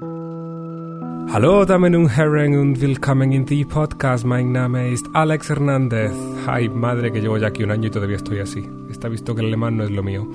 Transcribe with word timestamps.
Hallo 0.00 1.64
Damen 1.64 1.94
und 1.94 2.08
Herren 2.08 2.58
und 2.58 2.80
willkommen 2.80 3.32
in 3.32 3.44
die 3.46 3.64
Podcast. 3.64 4.24
Mein 4.24 4.52
Name 4.52 4.90
ist 4.90 5.06
Alex 5.12 5.50
Hernández. 5.50 6.12
Ay, 6.46 6.68
madre 6.68 7.12
que 7.12 7.20
llevo 7.20 7.36
ya 7.36 7.48
aquí 7.48 7.64
un 7.64 7.70
año 7.70 7.88
y 7.88 7.90
todavía 7.90 8.16
estoy 8.16 8.38
así. 8.38 8.68
Está 8.88 9.08
visto 9.08 9.34
que 9.34 9.40
el 9.40 9.48
alemán 9.48 9.76
no 9.76 9.84
es 9.84 9.90
lo 9.90 10.02
mío. 10.02 10.28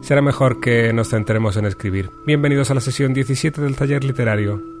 Será 0.00 0.22
mejor 0.22 0.60
que 0.60 0.92
nos 0.92 1.10
centremos 1.10 1.56
en 1.56 1.66
escribir. 1.66 2.10
Bienvenidos 2.26 2.70
a 2.70 2.74
la 2.74 2.80
sesión 2.80 3.14
17 3.14 3.60
del 3.60 3.76
taller 3.76 4.02
literario. 4.02 4.71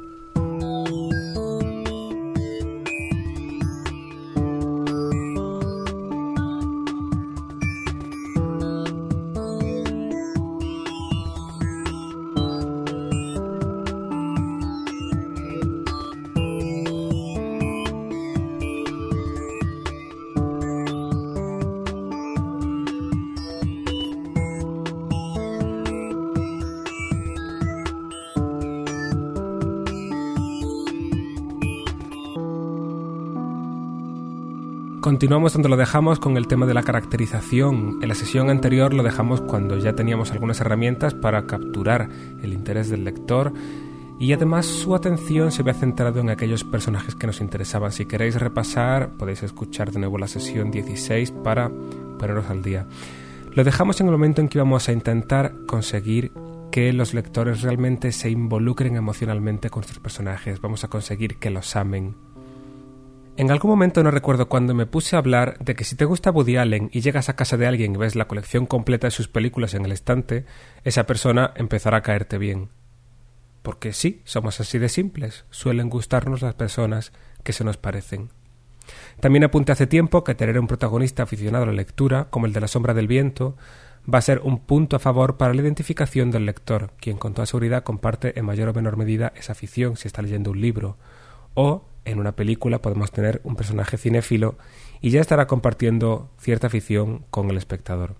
Continuamos 35.22 35.52
donde 35.52 35.68
lo 35.68 35.76
dejamos 35.76 36.18
con 36.18 36.36
el 36.36 36.48
tema 36.48 36.66
de 36.66 36.74
la 36.74 36.82
caracterización. 36.82 38.00
En 38.02 38.08
la 38.08 38.16
sesión 38.16 38.50
anterior 38.50 38.92
lo 38.92 39.04
dejamos 39.04 39.40
cuando 39.40 39.78
ya 39.78 39.92
teníamos 39.94 40.32
algunas 40.32 40.60
herramientas 40.60 41.14
para 41.14 41.46
capturar 41.46 42.08
el 42.42 42.52
interés 42.52 42.90
del 42.90 43.04
lector 43.04 43.52
y 44.18 44.32
además 44.32 44.66
su 44.66 44.96
atención 44.96 45.52
se 45.52 45.62
había 45.62 45.74
centrado 45.74 46.18
en 46.18 46.28
aquellos 46.28 46.64
personajes 46.64 47.14
que 47.14 47.28
nos 47.28 47.40
interesaban. 47.40 47.92
Si 47.92 48.04
queréis 48.04 48.34
repasar, 48.34 49.10
podéis 49.10 49.44
escuchar 49.44 49.92
de 49.92 50.00
nuevo 50.00 50.18
la 50.18 50.26
sesión 50.26 50.72
16 50.72 51.30
para 51.44 51.70
poneros 52.18 52.50
al 52.50 52.64
día. 52.64 52.88
Lo 53.52 53.62
dejamos 53.62 54.00
en 54.00 54.08
el 54.08 54.12
momento 54.12 54.40
en 54.40 54.48
que 54.48 54.58
íbamos 54.58 54.88
a 54.88 54.92
intentar 54.92 55.54
conseguir 55.68 56.32
que 56.72 56.92
los 56.92 57.14
lectores 57.14 57.62
realmente 57.62 58.10
se 58.10 58.28
involucren 58.28 58.96
emocionalmente 58.96 59.70
con 59.70 59.84
sus 59.84 60.00
personajes. 60.00 60.60
Vamos 60.60 60.82
a 60.82 60.88
conseguir 60.88 61.36
que 61.36 61.50
los 61.50 61.76
amen, 61.76 62.16
en 63.36 63.50
algún 63.50 63.70
momento 63.70 64.02
no 64.02 64.10
recuerdo 64.10 64.48
cuando 64.48 64.74
me 64.74 64.86
puse 64.86 65.16
a 65.16 65.18
hablar 65.18 65.56
de 65.58 65.74
que 65.74 65.84
si 65.84 65.96
te 65.96 66.04
gusta 66.04 66.30
Woody 66.30 66.56
Allen 66.56 66.90
y 66.92 67.00
llegas 67.00 67.28
a 67.28 67.36
casa 67.36 67.56
de 67.56 67.66
alguien 67.66 67.94
y 67.94 67.98
ves 67.98 68.14
la 68.14 68.28
colección 68.28 68.66
completa 68.66 69.06
de 69.06 69.12
sus 69.12 69.28
películas 69.28 69.74
en 69.74 69.84
el 69.84 69.92
estante, 69.92 70.44
esa 70.84 71.06
persona 71.06 71.52
empezará 71.56 71.98
a 71.98 72.02
caerte 72.02 72.36
bien. 72.36 72.68
Porque 73.62 73.92
sí, 73.92 74.20
somos 74.24 74.60
así 74.60 74.78
de 74.78 74.88
simples, 74.88 75.44
suelen 75.50 75.88
gustarnos 75.88 76.42
las 76.42 76.54
personas 76.54 77.12
que 77.42 77.52
se 77.52 77.64
nos 77.64 77.78
parecen. 77.78 78.30
También 79.20 79.44
apunté 79.44 79.72
hace 79.72 79.86
tiempo 79.86 80.24
que 80.24 80.34
tener 80.34 80.58
un 80.58 80.66
protagonista 80.66 81.22
aficionado 81.22 81.64
a 81.64 81.68
la 81.68 81.72
lectura, 81.72 82.26
como 82.28 82.46
el 82.46 82.52
de 82.52 82.60
La 82.60 82.68
sombra 82.68 82.92
del 82.92 83.06
viento, 83.06 83.56
va 84.12 84.18
a 84.18 84.22
ser 84.22 84.40
un 84.40 84.58
punto 84.58 84.96
a 84.96 84.98
favor 84.98 85.36
para 85.36 85.54
la 85.54 85.62
identificación 85.62 86.30
del 86.30 86.44
lector, 86.44 86.90
quien 87.00 87.16
con 87.16 87.32
toda 87.32 87.46
seguridad 87.46 87.84
comparte 87.84 88.38
en 88.38 88.44
mayor 88.44 88.68
o 88.68 88.74
menor 88.74 88.96
medida 88.96 89.32
esa 89.36 89.52
afición 89.52 89.96
si 89.96 90.08
está 90.08 90.22
leyendo 90.22 90.50
un 90.50 90.60
libro, 90.60 90.96
o 91.54 91.84
en 92.04 92.18
una 92.18 92.32
película 92.32 92.80
podemos 92.80 93.10
tener 93.12 93.40
un 93.44 93.56
personaje 93.56 93.96
cinéfilo 93.96 94.56
y 95.00 95.10
ya 95.10 95.20
estará 95.20 95.46
compartiendo 95.46 96.30
cierta 96.38 96.68
afición 96.68 97.24
con 97.30 97.50
el 97.50 97.56
espectador. 97.56 98.16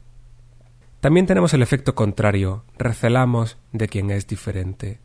También 1.01 1.27
tenemos 1.27 1.53
el 1.53 1.63
efecto 1.63 1.95
contrario, 1.95 2.65
recelamos 2.79 3.59
de 3.73 3.89
quien 3.89 4.11
es 4.11 4.27
diferente. 4.27 5.01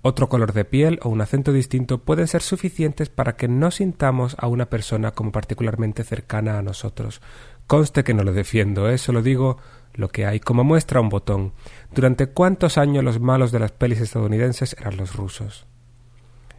Otro 0.00 0.28
color 0.28 0.52
de 0.52 0.64
piel 0.64 0.98
o 1.02 1.10
un 1.10 1.20
acento 1.20 1.52
distinto 1.52 1.98
pueden 1.98 2.26
ser 2.26 2.42
suficientes 2.42 3.08
para 3.08 3.36
que 3.36 3.48
no 3.48 3.70
sintamos 3.70 4.34
a 4.38 4.48
una 4.48 4.68
persona 4.68 5.12
como 5.12 5.30
particularmente 5.30 6.02
cercana 6.02 6.58
a 6.58 6.62
nosotros. 6.62 7.20
Conste 7.66 8.02
que 8.02 8.14
no 8.14 8.24
lo 8.24 8.32
defiendo, 8.32 8.88
eso 8.88 9.12
¿eh? 9.12 9.14
lo 9.14 9.22
digo 9.22 9.58
lo 9.94 10.08
que 10.08 10.26
hay 10.26 10.40
como 10.40 10.64
muestra 10.64 11.00
un 11.00 11.08
botón. 11.08 11.52
¿Durante 11.94 12.26
cuántos 12.28 12.78
años 12.78 13.04
los 13.04 13.20
malos 13.20 13.52
de 13.52 13.60
las 13.60 13.72
pelis 13.72 14.00
estadounidenses 14.00 14.74
eran 14.80 14.96
los 14.96 15.14
rusos? 15.14 15.66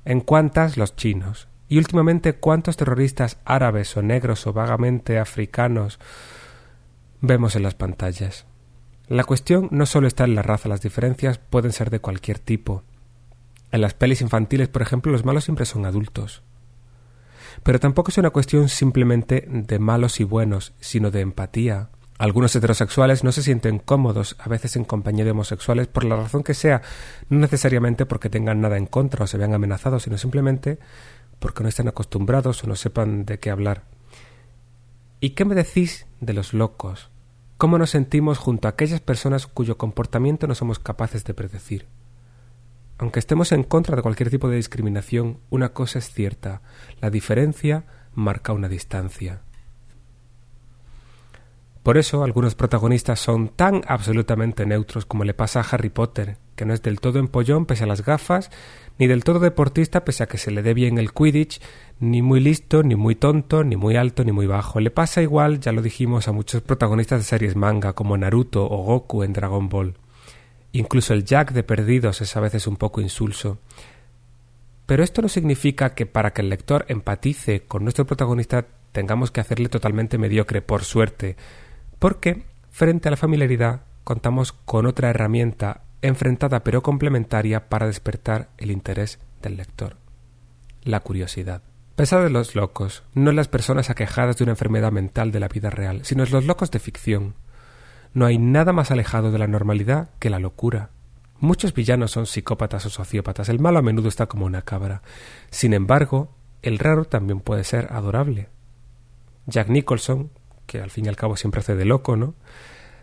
¿En 0.06 0.22
cuántas 0.22 0.78
los 0.78 0.96
chinos? 0.96 1.48
Y 1.74 1.80
últimamente, 1.80 2.34
¿cuántos 2.34 2.78
terroristas 2.78 3.40
árabes 3.46 3.98
o 3.98 4.04
negros 4.04 4.46
o 4.46 4.54
vagamente 4.54 5.18
africanos 5.18 5.98
vemos 7.20 7.56
en 7.56 7.64
las 7.64 7.74
pantallas? 7.74 8.46
La 9.08 9.24
cuestión 9.24 9.70
no 9.72 9.88
solo 9.88 10.06
está 10.06 10.26
en 10.26 10.36
la 10.36 10.44
raza, 10.44 10.70
las 10.70 10.84
diferencias 10.84 11.40
pueden 11.40 11.72
ser 11.72 11.90
de 11.90 11.98
cualquier 11.98 12.38
tipo. 12.38 12.84
En 13.72 13.82
las 13.82 13.96
pelis 13.96 14.22
infantiles, 14.22 14.68
por 14.68 14.84
ejemplo, 14.84 15.12
los 15.12 15.26
malos 15.26 15.46
siempre 15.46 15.66
son 15.66 15.88
adultos. 15.88 16.44
Pero 17.64 17.80
tampoco 17.80 18.12
es 18.12 18.20
una 18.20 18.30
cuestión 18.30 18.70
simplemente 18.70 19.48
de 19.50 19.80
malos 19.80 20.20
y 20.20 20.26
buenos, 20.26 20.74
sino 20.80 21.10
de 21.10 21.22
empatía. 21.22 21.90
Algunos 22.20 22.56
heterosexuales 22.56 23.24
no 23.24 23.32
se 23.32 23.42
sienten 23.42 23.80
cómodos, 23.80 24.36
a 24.38 24.48
veces 24.48 24.76
en 24.76 24.86
compañía 24.86 25.26
de 25.26 25.32
homosexuales, 25.32 25.88
por 25.88 26.04
la 26.04 26.18
razón 26.18 26.44
que 26.44 26.54
sea, 26.54 26.84
no 27.30 27.40
necesariamente 27.40 28.06
porque 28.06 28.30
tengan 28.30 28.62
nada 28.62 28.78
en 28.78 28.86
contra 28.86 29.24
o 29.24 29.28
se 29.28 29.40
vean 29.40 29.56
amenazados, 29.56 30.04
sino 30.04 30.20
simplemente 30.20 30.78
porque 31.44 31.62
no 31.62 31.68
están 31.68 31.90
acostumbrados 31.90 32.64
o 32.64 32.68
no 32.68 32.76
sepan 32.78 33.26
de 33.26 33.38
qué 33.38 33.52
hablar. 33.52 33.84
¿Y 35.20 35.32
qué 35.32 35.44
me 35.44 35.56
decís 35.56 36.08
de 36.22 36.32
los 36.32 36.54
locos? 36.54 37.10
¿Cómo 37.58 37.78
nos 37.78 37.90
sentimos 37.90 38.38
junto 38.38 38.70
a 38.70 38.72
aquellas 38.72 39.02
personas 39.02 39.46
cuyo 39.46 39.78
comportamiento 39.78 40.48
no 40.48 40.56
somos 40.56 40.80
capaces 40.80 41.26
de 41.26 41.34
predecir? 41.34 41.86
Aunque 42.98 43.20
estemos 43.20 43.52
en 43.52 43.64
contra 43.64 43.98
de 43.98 44.02
cualquier 44.02 44.30
tipo 44.30 44.48
de 44.48 44.56
discriminación, 44.56 45.40
una 45.50 45.74
cosa 45.74 46.00
es 46.00 46.14
cierta, 46.14 46.62
la 47.02 47.10
diferencia 47.10 47.84
marca 48.14 48.54
una 48.54 48.70
distancia. 48.70 49.42
Por 51.84 51.98
eso 51.98 52.24
algunos 52.24 52.56
protagonistas 52.56 53.20
son 53.20 53.50
tan 53.50 53.82
absolutamente 53.86 54.66
neutros 54.66 55.06
como 55.06 55.26
le 55.26 55.34
pasa 55.34 55.60
a 55.60 55.64
Harry 55.70 55.90
Potter, 55.90 56.38
que 56.56 56.66
no 56.66 56.74
es 56.74 56.82
del 56.82 57.00
todo 57.00 57.20
empollón 57.20 57.66
pese 57.66 57.84
a 57.84 57.88
las 57.88 58.06
gafas, 58.06 58.52
ni 59.00 59.08
del 59.08 59.24
todo 59.24 59.40
deportista 59.40 60.06
pese 60.06 60.24
a 60.24 60.28
que 60.28 60.38
se 60.38 60.52
le 60.52 60.62
dé 60.62 60.74
bien 60.74 60.98
el 60.98 61.14
Quidditch, 61.14 61.60
ni 62.00 62.22
muy 62.22 62.40
listo, 62.40 62.84
ni 62.84 62.96
muy 62.96 63.16
tonto, 63.16 63.64
ni 63.64 63.76
muy 63.76 63.96
alto, 63.96 64.24
ni 64.24 64.32
muy 64.32 64.48
bajo. 64.48 64.80
Le 64.80 64.92
pasa 64.92 65.22
igual, 65.22 65.60
ya 65.60 65.72
lo 65.72 65.82
dijimos, 65.82 66.28
a 66.28 66.32
muchos 66.32 66.62
protagonistas 66.62 67.20
de 67.20 67.26
series 67.26 67.56
manga 67.56 67.94
como 67.94 68.18
Naruto 68.18 68.66
o 68.66 68.84
Goku 68.84 69.24
en 69.24 69.34
Dragon 69.34 69.70
Ball. 69.70 69.96
Incluso 70.72 71.14
el 71.14 71.24
Jack 71.24 71.54
de 71.54 71.64
Perdidos 71.64 72.22
es 72.22 72.36
a 72.36 72.40
veces 72.40 72.68
un 72.68 72.78
poco 72.78 73.02
insulso. 73.02 73.60
Pero 74.86 75.04
esto 75.04 75.22
no 75.22 75.30
significa 75.30 75.94
que 75.94 76.06
para 76.06 76.34
que 76.34 76.42
el 76.42 76.50
lector 76.50 76.86
empatice 76.90 77.62
con 77.62 77.84
nuestro 77.84 78.06
protagonista 78.06 78.66
tengamos 78.92 79.32
que 79.32 79.42
hacerle 79.42 79.70
totalmente 79.70 80.18
mediocre, 80.18 80.62
por 80.62 80.84
suerte, 80.84 81.36
porque, 82.00 82.44
frente 82.70 83.08
a 83.08 83.12
la 83.12 83.18
familiaridad, 83.18 83.82
contamos 84.04 84.52
con 84.52 84.86
otra 84.86 85.10
herramienta 85.10 85.82
enfrentada 86.04 86.64
pero 86.64 86.84
complementaria 86.84 87.70
para 87.70 87.88
despertar 87.88 88.50
el 88.58 88.70
interés 88.70 89.20
del 89.42 89.58
lector. 89.58 89.98
La 90.84 91.00
curiosidad. 91.00 91.64
Pesar 91.96 92.24
de 92.24 92.30
los 92.30 92.56
locos, 92.56 93.04
no 93.14 93.30
es 93.30 93.36
las 93.36 93.48
personas 93.48 93.90
aquejadas 93.90 94.38
de 94.38 94.44
una 94.44 94.52
enfermedad 94.52 94.92
mental 94.92 95.32
de 95.32 95.40
la 95.40 95.48
vida 95.48 95.70
real, 95.70 96.04
sino 96.04 96.24
es 96.24 96.32
los 96.32 96.46
locos 96.46 96.72
de 96.72 96.80
ficción. 96.80 97.36
No 98.14 98.26
hay 98.26 98.38
nada 98.38 98.74
más 98.74 98.92
alejado 98.92 99.32
de 99.32 99.40
la 99.40 99.48
normalidad 99.48 100.10
que 100.20 100.30
la 100.30 100.40
locura. 100.40 100.90
Muchos 101.40 101.74
villanos 101.74 102.12
son 102.12 102.26
psicópatas 102.26 102.86
o 102.86 102.90
sociópatas, 102.90 103.50
el 103.50 103.60
malo 103.60 103.80
a 103.80 103.82
menudo 103.82 104.10
está 104.10 104.28
como 104.28 104.46
una 104.46 104.64
cabra. 104.64 105.02
Sin 105.52 105.74
embargo, 105.74 106.36
el 106.62 106.80
raro 106.80 107.06
también 107.06 107.40
puede 107.40 107.64
ser 107.64 107.88
adorable. 107.92 108.50
Jack 109.46 109.70
Nicholson, 109.70 110.32
que 110.66 110.82
al 110.82 110.90
fin 110.90 111.06
y 111.06 111.10
al 111.10 111.16
cabo 111.16 111.38
siempre 111.38 111.60
hace 111.60 111.76
de 111.76 111.86
loco, 111.86 112.16
¿no? 112.18 112.36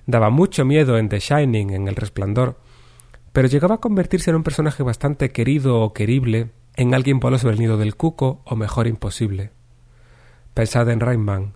Daba 0.07 0.31
mucho 0.31 0.65
miedo 0.65 0.99
en 0.99 1.09
The 1.09 1.21
Shining, 1.21 1.71
en 1.71 1.89
El 1.89 1.97
Resplandor, 1.97 2.59
pero 3.33 3.49
llegaba 3.49 3.77
a 3.77 3.81
convertirse 3.81 4.31
en 4.31 4.37
un 4.37 4.43
personaje 4.43 4.83
bastante 4.83 5.31
querido 5.31 5.81
o 5.81 5.93
querible, 5.93 6.51
en 6.75 6.95
alguien 6.95 7.21
voló 7.21 7.39
sobre 7.39 7.55
el 7.55 7.61
nido 7.61 7.79
del 7.79 7.97
cuco, 7.97 8.43
o 8.45 8.57
mejor 8.57 8.87
imposible. 8.87 9.51
Pensad 10.55 10.89
en 10.91 11.01
Rainman, 11.01 11.55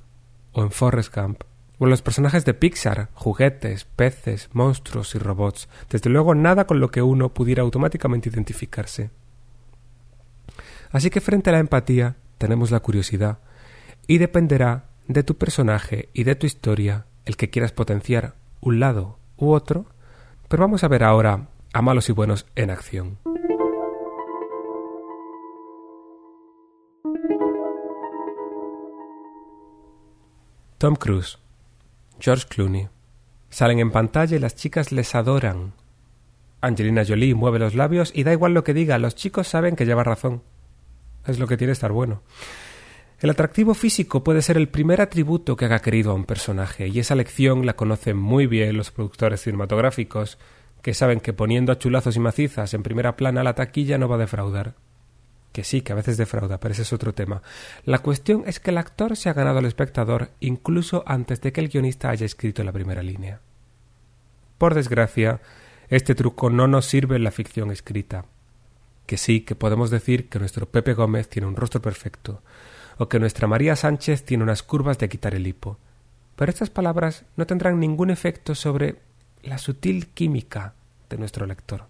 o 0.53 0.62
en 0.62 0.71
Forrest 0.71 1.15
Gump, 1.15 1.43
o 1.79 1.85
en 1.85 1.91
los 1.91 2.03
personajes 2.03 2.44
de 2.44 2.55
Pixar, 2.55 3.09
juguetes, 3.15 3.85
peces, 3.85 4.49
monstruos 4.53 5.15
y 5.15 5.19
robots, 5.19 5.69
desde 5.91 6.11
luego 6.11 6.35
nada 6.35 6.67
con 6.67 6.79
lo 6.79 6.91
que 6.91 7.03
uno 7.03 7.35
pudiera 7.35 7.62
automáticamente 7.62 8.29
identificarse. 8.29 9.11
Así 10.91 11.11
que 11.11 11.21
frente 11.21 11.50
a 11.50 11.55
la 11.55 11.59
empatía 11.59 12.17
tenemos 12.38 12.71
la 12.71 12.81
curiosidad, 12.81 13.38
y 14.06 14.19
dependerá 14.19 14.87
de 15.09 15.23
tu 15.23 15.37
personaje 15.37 16.09
y 16.12 16.25
de 16.25 16.37
tu 16.37 16.47
historia 16.47 17.06
el 17.25 17.37
que 17.37 17.50
quieras 17.50 17.73
potenciar 17.73 18.35
un 18.61 18.81
lado 18.81 19.19
u 19.37 19.53
otro, 19.53 19.87
pero 20.49 20.62
vamos 20.62 20.85
a 20.85 20.88
ver 20.88 21.03
ahora 21.03 21.49
a 21.75 21.82
malos 21.82 22.09
y 22.09 22.12
buenos 22.12 22.47
en 22.55 22.71
acción. 22.71 23.19
Tom 30.79 30.94
Cruise, 30.94 31.38
George 32.21 32.47
Clooney, 32.49 32.88
salen 33.50 33.81
en 33.81 33.91
pantalla 33.91 34.37
y 34.37 34.38
las 34.38 34.55
chicas 34.55 34.93
les 34.93 35.15
adoran. 35.17 35.73
Angelina 36.61 37.05
Jolie 37.06 37.35
mueve 37.35 37.59
los 37.59 37.75
labios 37.75 38.12
y 38.15 38.23
da 38.23 38.32
igual 38.32 38.55
lo 38.55 38.62
que 38.62 38.73
diga, 38.73 38.99
los 38.99 39.17
chicos 39.17 39.49
saben 39.49 39.75
que 39.75 39.85
lleva 39.85 40.05
razón. 40.05 40.43
Es 41.26 41.41
lo 41.41 41.49
que 41.49 41.56
tiene 41.56 41.73
estar 41.73 41.91
bueno. 41.91 42.23
El 43.19 43.31
atractivo 43.31 43.75
físico 43.75 44.23
puede 44.23 44.43
ser 44.43 44.59
el 44.59 44.69
primer 44.69 45.00
atributo 45.00 45.56
que 45.56 45.65
haga 45.65 45.81
querido 45.81 46.12
a 46.12 46.15
un 46.15 46.25
personaje, 46.25 46.87
y 46.87 47.00
esa 47.00 47.15
lección 47.17 47.67
la 47.67 47.75
conocen 47.75 48.17
muy 48.17 48.47
bien 48.47 48.76
los 48.76 48.91
productores 48.93 49.41
cinematográficos, 49.43 50.38
que 50.85 50.93
saben 50.93 51.21
que 51.21 51.33
poniendo 51.33 51.73
a 51.73 51.79
chulazos 51.79 52.15
y 52.15 52.21
macizas 52.21 52.75
en 52.75 52.83
primera 52.83 53.17
plana 53.17 53.43
la 53.43 53.55
taquilla 53.55 53.97
no 53.97 54.07
va 54.07 54.17
a 54.17 54.19
defraudar. 54.19 54.75
Que 55.51 55.65
sí, 55.65 55.81
que 55.81 55.93
a 55.93 55.97
veces 55.97 56.19
defrauda, 56.19 56.61
pero 56.61 56.73
ese 56.73 56.83
es 56.83 56.93
otro 56.93 57.15
tema. 57.15 57.41
La 57.87 58.01
cuestión 58.01 58.45
es 58.47 58.61
que 58.61 58.71
el 58.71 58.77
actor 58.77 59.17
se 59.17 59.31
ha 59.31 59.33
ganado 59.33 59.61
al 59.61 59.65
espectador 59.65 60.33
incluso 60.41 61.03
antes 61.07 61.41
de 61.41 61.55
que 61.55 61.63
el 61.63 61.71
guionista 61.71 62.11
haya 62.11 62.27
escrito 62.27 62.63
la 62.65 62.73
primera 62.73 63.03
línea. 63.03 63.41
Por 64.59 64.75
desgracia, 64.75 65.41
este 65.89 66.15
truco 66.15 66.51
no 66.51 66.69
nos 66.69 66.85
sirve 66.85 67.17
en 67.17 67.25
la 67.25 67.31
ficción 67.31 67.71
escrita. 67.71 68.27
Que 69.07 69.17
sí, 69.17 69.41
que 69.41 69.55
podemos 69.55 69.89
decir 69.89 70.29
que 70.29 70.39
nuestro 70.39 70.67
Pepe 70.67 70.93
Gómez 70.93 71.31
tiene 71.31 71.49
un 71.49 71.57
rostro 71.57 71.81
perfecto, 71.81 72.43
o 72.99 73.09
que 73.09 73.19
nuestra 73.19 73.49
María 73.49 73.75
Sánchez 73.75 74.27
tiene 74.27 74.45
unas 74.45 74.63
curvas 74.63 74.99
de 74.99 75.09
quitar 75.09 75.35
el 75.35 75.47
hipo. 75.47 75.79
Pero 76.37 76.51
estas 76.51 76.69
palabras 76.69 77.25
no 77.37 77.47
tendrán 77.47 77.81
ningún 77.81 78.11
efecto 78.11 78.55
sobre 78.55 78.97
la 79.44 79.58
sutil 79.58 80.08
química 80.08 80.75
de 81.08 81.19
nuestro 81.19 81.46
lector. 81.46 81.87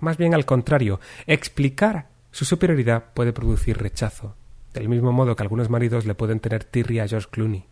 Más 0.00 0.16
bien 0.16 0.34
al 0.34 0.44
contrario, 0.44 1.00
explicar 1.26 2.08
su 2.30 2.44
superioridad 2.44 3.12
puede 3.14 3.32
producir 3.32 3.78
rechazo, 3.78 4.34
del 4.72 4.88
mismo 4.88 5.12
modo 5.12 5.34
que 5.34 5.42
algunos 5.42 5.70
maridos 5.70 6.06
le 6.06 6.14
pueden 6.14 6.40
tener 6.40 6.64
tirria 6.64 7.04
a 7.04 7.08
George 7.08 7.28
Clooney. 7.30 7.64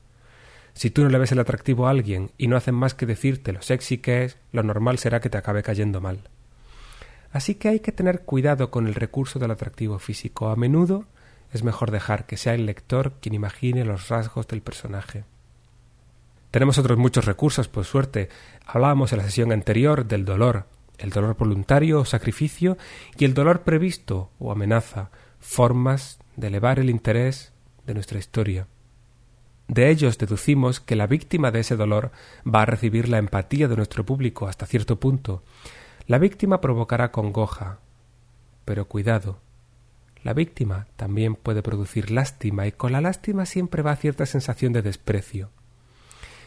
Si 0.74 0.90
tú 0.90 1.04
no 1.04 1.08
le 1.08 1.18
ves 1.18 1.32
el 1.32 1.38
atractivo 1.38 1.86
a 1.86 1.90
alguien 1.90 2.32
y 2.36 2.48
no 2.48 2.56
hacen 2.56 2.74
más 2.74 2.94
que 2.94 3.06
decirte 3.06 3.52
lo 3.52 3.62
sexy 3.62 3.98
que 3.98 4.24
es, 4.24 4.36
lo 4.52 4.62
normal 4.62 4.98
será 4.98 5.20
que 5.20 5.30
te 5.30 5.38
acabe 5.38 5.62
cayendo 5.62 6.00
mal. 6.00 6.28
Así 7.32 7.54
que 7.54 7.68
hay 7.68 7.80
que 7.80 7.92
tener 7.92 8.22
cuidado 8.22 8.70
con 8.70 8.86
el 8.86 8.94
recurso 8.94 9.38
del 9.38 9.50
atractivo 9.50 9.98
físico. 9.98 10.48
A 10.48 10.56
menudo 10.56 11.04
es 11.52 11.62
mejor 11.62 11.90
dejar 11.90 12.26
que 12.26 12.36
sea 12.36 12.54
el 12.54 12.66
lector 12.66 13.12
quien 13.20 13.34
imagine 13.34 13.84
los 13.84 14.08
rasgos 14.08 14.46
del 14.48 14.62
personaje. 14.62 15.24
Tenemos 16.50 16.78
otros 16.78 16.96
muchos 16.96 17.24
recursos, 17.26 17.68
por 17.68 17.84
suerte. 17.84 18.28
Hablábamos 18.66 19.12
en 19.12 19.18
la 19.18 19.24
sesión 19.24 19.52
anterior 19.52 20.06
del 20.06 20.24
dolor, 20.24 20.66
el 20.98 21.10
dolor 21.10 21.36
voluntario 21.36 22.00
o 22.00 22.04
sacrificio 22.04 22.76
y 23.16 23.24
el 23.24 23.32
dolor 23.32 23.62
previsto 23.62 24.30
o 24.40 24.50
amenaza, 24.50 25.10
formas 25.38 26.18
de 26.34 26.48
elevar 26.48 26.80
el 26.80 26.90
interés 26.90 27.52
de 27.86 27.94
nuestra 27.94 28.18
historia. 28.18 28.66
De 29.68 29.88
ellos 29.88 30.18
deducimos 30.18 30.80
que 30.80 30.96
la 30.96 31.06
víctima 31.06 31.52
de 31.52 31.60
ese 31.60 31.76
dolor 31.76 32.10
va 32.46 32.62
a 32.62 32.66
recibir 32.66 33.08
la 33.08 33.18
empatía 33.18 33.68
de 33.68 33.76
nuestro 33.76 34.04
público 34.04 34.48
hasta 34.48 34.66
cierto 34.66 34.98
punto. 34.98 35.44
La 36.06 36.18
víctima 36.18 36.60
provocará 36.60 37.10
congoja. 37.10 37.78
Pero 38.64 38.86
cuidado. 38.86 39.40
La 40.22 40.34
víctima 40.34 40.88
también 40.96 41.36
puede 41.36 41.62
producir 41.62 42.10
lástima 42.10 42.66
y 42.66 42.72
con 42.72 42.90
la 42.92 43.00
lástima 43.00 43.46
siempre 43.46 43.82
va 43.82 43.94
cierta 43.94 44.26
sensación 44.26 44.72
de 44.72 44.82
desprecio. 44.82 45.50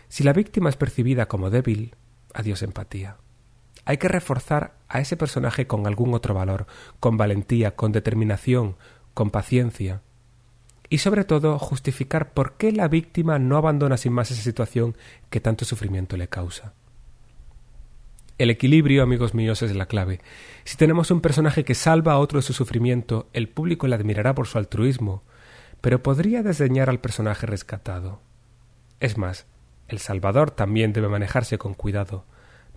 Si 0.09 0.23
la 0.23 0.33
víctima 0.33 0.69
es 0.69 0.75
percibida 0.75 1.27
como 1.27 1.49
débil, 1.49 1.95
adiós 2.33 2.63
empatía. 2.63 3.17
Hay 3.85 3.97
que 3.97 4.07
reforzar 4.07 4.75
a 4.87 4.99
ese 4.99 5.17
personaje 5.17 5.67
con 5.67 5.87
algún 5.87 6.13
otro 6.13 6.33
valor, 6.33 6.67
con 6.99 7.17
valentía, 7.17 7.75
con 7.75 7.91
determinación, 7.91 8.75
con 9.13 9.31
paciencia 9.31 10.01
y 10.89 10.99
sobre 10.99 11.23
todo 11.23 11.59
justificar 11.59 12.33
por 12.33 12.53
qué 12.53 12.71
la 12.71 12.87
víctima 12.87 13.37
no 13.39 13.57
abandona 13.57 13.97
sin 13.97 14.13
más 14.13 14.31
esa 14.31 14.41
situación 14.41 14.97
que 15.29 15.39
tanto 15.39 15.65
sufrimiento 15.65 16.17
le 16.17 16.27
causa. 16.27 16.73
El 18.39 18.49
equilibrio, 18.49 19.03
amigos 19.03 19.33
míos, 19.33 19.61
es 19.61 19.75
la 19.75 19.85
clave. 19.85 20.21
Si 20.63 20.77
tenemos 20.77 21.11
un 21.11 21.21
personaje 21.21 21.65
que 21.65 21.75
salva 21.75 22.13
a 22.13 22.19
otro 22.19 22.39
de 22.39 22.43
su 22.43 22.53
sufrimiento, 22.53 23.27
el 23.33 23.49
público 23.49 23.87
le 23.87 23.95
admirará 23.95 24.33
por 24.33 24.47
su 24.47 24.57
altruismo, 24.57 25.23
pero 25.81 26.01
podría 26.01 26.41
desdeñar 26.41 26.89
al 26.89 27.01
personaje 27.01 27.45
rescatado. 27.45 28.21
Es 28.99 29.17
más, 29.17 29.45
el 29.89 29.99
Salvador 29.99 30.51
también 30.51 30.93
debe 30.93 31.09
manejarse 31.09 31.57
con 31.57 31.73
cuidado. 31.73 32.25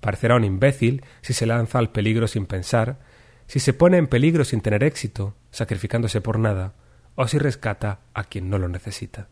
Parecerá 0.01 0.37
un 0.37 0.45
imbécil 0.45 1.05
si 1.21 1.33
se 1.33 1.47
lanza 1.47 1.79
al 1.79 1.91
peligro 1.91 2.27
sin 2.27 2.47
pensar, 2.47 2.99
si 3.47 3.61
se 3.61 3.73
pone 3.73 3.99
en 3.99 4.07
peligro 4.07 4.45
sin 4.45 4.61
tener 4.61 4.83
éxito, 4.83 5.35
sacrificándose 5.51 6.21
por 6.21 6.39
nada, 6.39 6.75
o 7.15 7.29
si 7.29 7.39
rescata 7.39 8.01
a 8.15 8.25
quien 8.25 8.49
no 8.51 8.59
lo 8.59 8.69
necesita. 8.69 9.29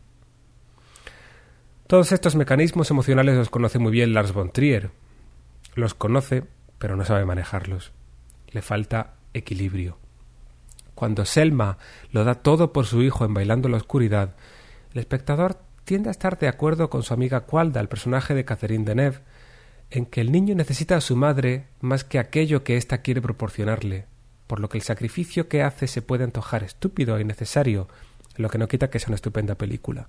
Todos 1.87 2.11
estos 2.13 2.35
mecanismos 2.35 2.89
emocionales 2.89 3.35
los 3.35 3.49
conoce 3.49 3.79
muy 3.79 3.91
bien 3.91 4.13
Lars 4.13 4.31
von 4.31 4.51
Trier. 4.51 4.91
Los 5.75 5.93
conoce, 5.93 6.45
pero 6.77 6.95
no 6.95 7.03
sabe 7.03 7.25
manejarlos. 7.25 7.91
Le 8.51 8.61
falta 8.61 9.15
equilibrio. 9.33 9.97
Cuando 10.95 11.25
Selma 11.25 11.77
lo 12.11 12.23
da 12.23 12.35
todo 12.35 12.71
por 12.71 12.85
su 12.85 13.01
hijo 13.01 13.25
en 13.25 13.33
Bailando 13.33 13.67
en 13.67 13.71
la 13.73 13.77
Oscuridad, 13.77 14.35
el 14.93 14.99
espectador 14.99 15.57
tiende 15.91 16.07
a 16.07 16.11
estar 16.11 16.39
de 16.39 16.47
acuerdo 16.47 16.89
con 16.89 17.03
su 17.03 17.13
amiga 17.13 17.41
Cualda, 17.41 17.81
el 17.81 17.89
personaje 17.89 18.33
de 18.33 18.45
Catherine 18.45 18.85
Deneuve, 18.85 19.19
en 19.89 20.05
que 20.05 20.21
el 20.21 20.31
niño 20.31 20.55
necesita 20.55 20.95
a 20.95 21.01
su 21.01 21.17
madre 21.17 21.65
más 21.81 22.05
que 22.05 22.17
aquello 22.17 22.63
que 22.63 22.77
ésta 22.77 23.01
quiere 23.01 23.21
proporcionarle, 23.21 24.05
por 24.47 24.61
lo 24.61 24.69
que 24.69 24.77
el 24.77 24.85
sacrificio 24.85 25.49
que 25.49 25.63
hace 25.63 25.87
se 25.87 26.01
puede 26.01 26.23
antojar 26.23 26.63
estúpido 26.63 27.17
e 27.17 27.21
innecesario, 27.23 27.89
lo 28.37 28.49
que 28.49 28.57
no 28.57 28.69
quita 28.69 28.89
que 28.89 28.99
sea 28.99 29.09
una 29.09 29.15
estupenda 29.15 29.55
película. 29.55 30.07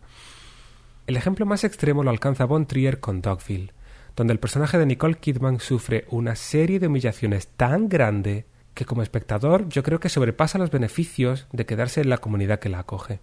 El 1.08 1.16
ejemplo 1.16 1.46
más 1.46 1.64
extremo 1.64 2.04
lo 2.04 2.10
alcanza 2.10 2.44
Von 2.44 2.66
Trier 2.66 3.00
con 3.00 3.20
Dogville, 3.20 3.72
donde 4.14 4.34
el 4.34 4.38
personaje 4.38 4.78
de 4.78 4.86
Nicole 4.86 5.16
Kidman 5.16 5.58
sufre 5.58 6.04
una 6.10 6.36
serie 6.36 6.78
de 6.78 6.86
humillaciones 6.86 7.48
tan 7.48 7.88
grande 7.88 8.46
que 8.74 8.84
como 8.84 9.02
espectador 9.02 9.68
yo 9.68 9.82
creo 9.82 9.98
que 9.98 10.08
sobrepasa 10.08 10.58
los 10.58 10.70
beneficios 10.70 11.48
de 11.50 11.66
quedarse 11.66 12.02
en 12.02 12.08
la 12.08 12.18
comunidad 12.18 12.60
que 12.60 12.68
la 12.68 12.78
acoge. 12.78 13.18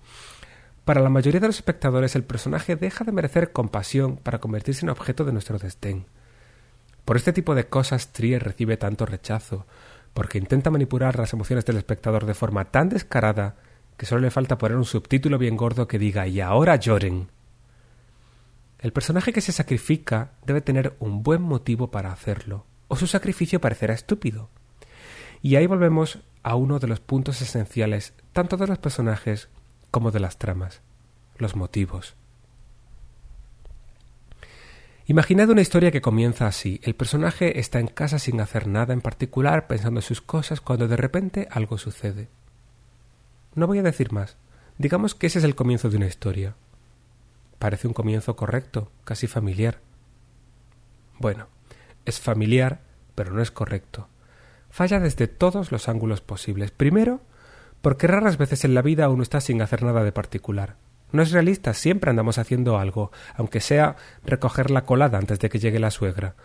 Para 0.90 1.02
la 1.02 1.10
mayoría 1.12 1.40
de 1.40 1.46
los 1.46 1.58
espectadores 1.58 2.16
el 2.16 2.24
personaje 2.24 2.76
deja 2.76 3.04
de 3.04 3.12
merecer 3.12 3.52
compasión 3.52 4.18
para 4.18 4.40
convertirse 4.40 4.84
en 4.84 4.90
objeto 4.90 5.24
de 5.24 5.32
nuestro 5.32 5.60
desdén. 5.60 6.08
Por 7.06 7.16
este 7.16 7.32
tipo 7.32 7.54
de 7.54 7.68
cosas 7.68 8.12
Trier 8.12 8.44
recibe 8.44 8.76
tanto 8.76 9.06
rechazo, 9.06 9.68
porque 10.16 10.40
intenta 10.40 10.72
manipular 10.72 11.20
las 11.20 11.32
emociones 11.32 11.64
del 11.66 11.78
espectador 11.78 12.26
de 12.26 12.34
forma 12.34 12.72
tan 12.72 12.90
descarada 12.90 13.58
que 13.98 14.08
solo 14.08 14.22
le 14.22 14.32
falta 14.32 14.58
poner 14.58 14.78
un 14.78 14.84
subtítulo 14.84 15.38
bien 15.38 15.58
gordo 15.58 15.88
que 15.88 16.00
diga 16.00 16.26
y 16.26 16.42
ahora 16.42 16.76
lloren. 16.76 17.30
El 18.80 18.92
personaje 18.92 19.32
que 19.32 19.42
se 19.42 19.52
sacrifica 19.52 20.32
debe 20.44 20.62
tener 20.62 20.96
un 20.98 21.22
buen 21.22 21.44
motivo 21.44 21.92
para 21.92 22.12
hacerlo, 22.12 22.66
o 22.88 22.96
su 22.96 23.06
sacrificio 23.06 23.62
parecerá 23.62 23.94
estúpido. 23.94 24.50
Y 25.44 25.56
ahí 25.56 25.68
volvemos 25.68 26.18
a 26.42 26.56
uno 26.56 26.80
de 26.80 26.88
los 26.88 27.00
puntos 27.00 27.44
esenciales 27.44 28.16
tanto 28.34 28.58
de 28.58 28.66
los 28.66 28.80
personajes 28.80 29.50
como 29.92 30.12
de 30.12 30.20
las 30.20 30.38
tramas, 30.38 30.82
los 31.38 31.56
motivos. 31.56 32.16
Imaginad 35.10 35.50
una 35.50 35.62
historia 35.62 35.90
que 35.90 36.02
comienza 36.02 36.46
así. 36.46 36.80
El 36.84 36.94
personaje 36.94 37.60
está 37.60 37.80
en 37.80 37.88
casa 37.88 38.20
sin 38.20 38.40
hacer 38.42 38.68
nada 38.68 38.94
en 38.94 39.02
particular, 39.02 39.66
pensando 39.66 40.02
en 40.02 40.04
sus 40.04 40.22
cosas, 40.22 40.62
cuando 40.62 40.88
de 40.88 40.98
repente 40.98 41.48
algo 41.50 41.80
sucede. 41.80 42.28
No 43.56 43.66
voy 43.66 43.80
a 43.80 43.84
decir 43.84 44.12
más. 44.12 44.38
Digamos 44.78 45.16
que 45.16 45.26
ese 45.26 45.40
es 45.40 45.46
el 45.46 45.56
comienzo 45.56 45.90
de 45.90 45.98
una 45.98 46.06
historia. 46.06 46.54
Parece 47.58 47.88
un 47.88 47.94
comienzo 47.94 48.36
correcto, 48.36 48.92
casi 49.04 49.26
familiar. 49.26 49.80
Bueno, 51.18 51.48
es 52.06 52.20
familiar, 52.20 52.82
pero 53.16 53.34
no 53.34 53.42
es 53.42 53.50
correcto. 53.50 54.08
Falla 54.70 55.00
desde 55.00 55.28
todos 55.28 55.72
los 55.72 55.90
ángulos 55.90 56.22
posibles. 56.22 56.70
Primero, 56.70 57.20
porque 57.82 58.08
raras 58.08 58.38
veces 58.38 58.66
en 58.66 58.74
la 58.74 58.82
vida 58.82 59.10
uno 59.10 59.24
está 59.24 59.42
sin 59.42 59.62
hacer 59.62 59.84
nada 59.84 60.04
de 60.04 60.12
particular. 60.12 60.76
No 61.12 61.24
es 61.24 61.32
realista, 61.32 61.74
siempre 61.74 62.10
andamos 62.10 62.38
haciendo 62.38 62.78
algo, 62.78 63.12
aunque 63.36 63.62
sea 63.62 63.96
recoger 64.24 64.70
la 64.70 64.86
colada 64.86 65.18
antes 65.18 65.40
de 65.40 65.50
que 65.50 65.60
llegue 65.60 65.80
la 65.80 65.92
suegra. 65.92 66.36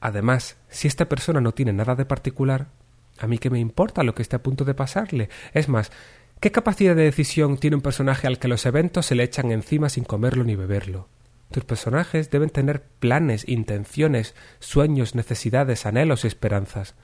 Además, 0.00 0.56
si 0.68 0.88
esta 0.88 1.08
persona 1.08 1.40
no 1.40 1.52
tiene 1.52 1.72
nada 1.72 1.94
de 1.94 2.04
particular, 2.04 2.68
a 3.18 3.26
mí 3.26 3.38
qué 3.38 3.50
me 3.50 3.60
importa 3.60 4.02
lo 4.02 4.14
que 4.14 4.22
esté 4.22 4.36
a 4.36 4.42
punto 4.42 4.64
de 4.64 4.74
pasarle. 4.74 5.28
Es 5.52 5.68
más, 5.68 5.90
¿qué 6.40 6.50
capacidad 6.50 6.94
de 6.94 7.04
decisión 7.04 7.58
tiene 7.58 7.76
un 7.76 7.82
personaje 7.82 8.26
al 8.26 8.38
que 8.38 8.48
los 8.48 8.66
eventos 8.66 9.06
se 9.06 9.14
le 9.14 9.24
echan 9.24 9.50
encima 9.52 9.88
sin 9.88 10.04
comerlo 10.04 10.44
ni 10.44 10.56
beberlo? 10.56 11.08
Tus 11.50 11.64
personajes 11.64 12.30
deben 12.30 12.50
tener 12.50 12.82
planes, 12.82 13.46
intenciones, 13.48 14.34
sueños, 14.58 15.14
necesidades, 15.14 15.86
anhelos 15.86 16.24
y 16.24 16.28
esperanzas. 16.28 16.94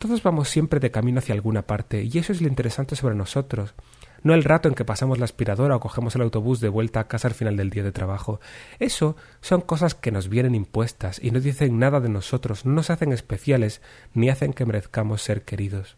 Todos 0.00 0.24
vamos 0.24 0.48
siempre 0.48 0.80
de 0.80 0.90
camino 0.90 1.20
hacia 1.20 1.36
alguna 1.36 1.62
parte, 1.62 2.02
y 2.02 2.18
eso 2.18 2.32
es 2.32 2.40
lo 2.40 2.48
interesante 2.48 2.96
sobre 2.96 3.14
nosotros 3.14 3.74
no 4.22 4.34
el 4.34 4.44
rato 4.44 4.68
en 4.68 4.74
que 4.74 4.84
pasamos 4.84 5.18
la 5.18 5.24
aspiradora 5.24 5.76
o 5.76 5.80
cogemos 5.80 6.14
el 6.14 6.22
autobús 6.22 6.60
de 6.60 6.68
vuelta 6.68 7.00
a 7.00 7.08
casa 7.08 7.28
al 7.28 7.34
final 7.34 7.56
del 7.56 7.70
día 7.70 7.82
de 7.82 7.92
trabajo. 7.92 8.40
Eso 8.78 9.16
son 9.40 9.60
cosas 9.60 9.94
que 9.94 10.12
nos 10.12 10.28
vienen 10.28 10.54
impuestas 10.54 11.20
y 11.22 11.30
no 11.30 11.40
dicen 11.40 11.78
nada 11.78 12.00
de 12.00 12.08
nosotros, 12.08 12.66
no 12.66 12.72
nos 12.72 12.90
hacen 12.90 13.12
especiales 13.12 13.80
ni 14.14 14.28
hacen 14.28 14.52
que 14.52 14.66
merezcamos 14.66 15.22
ser 15.22 15.42
queridos. 15.44 15.96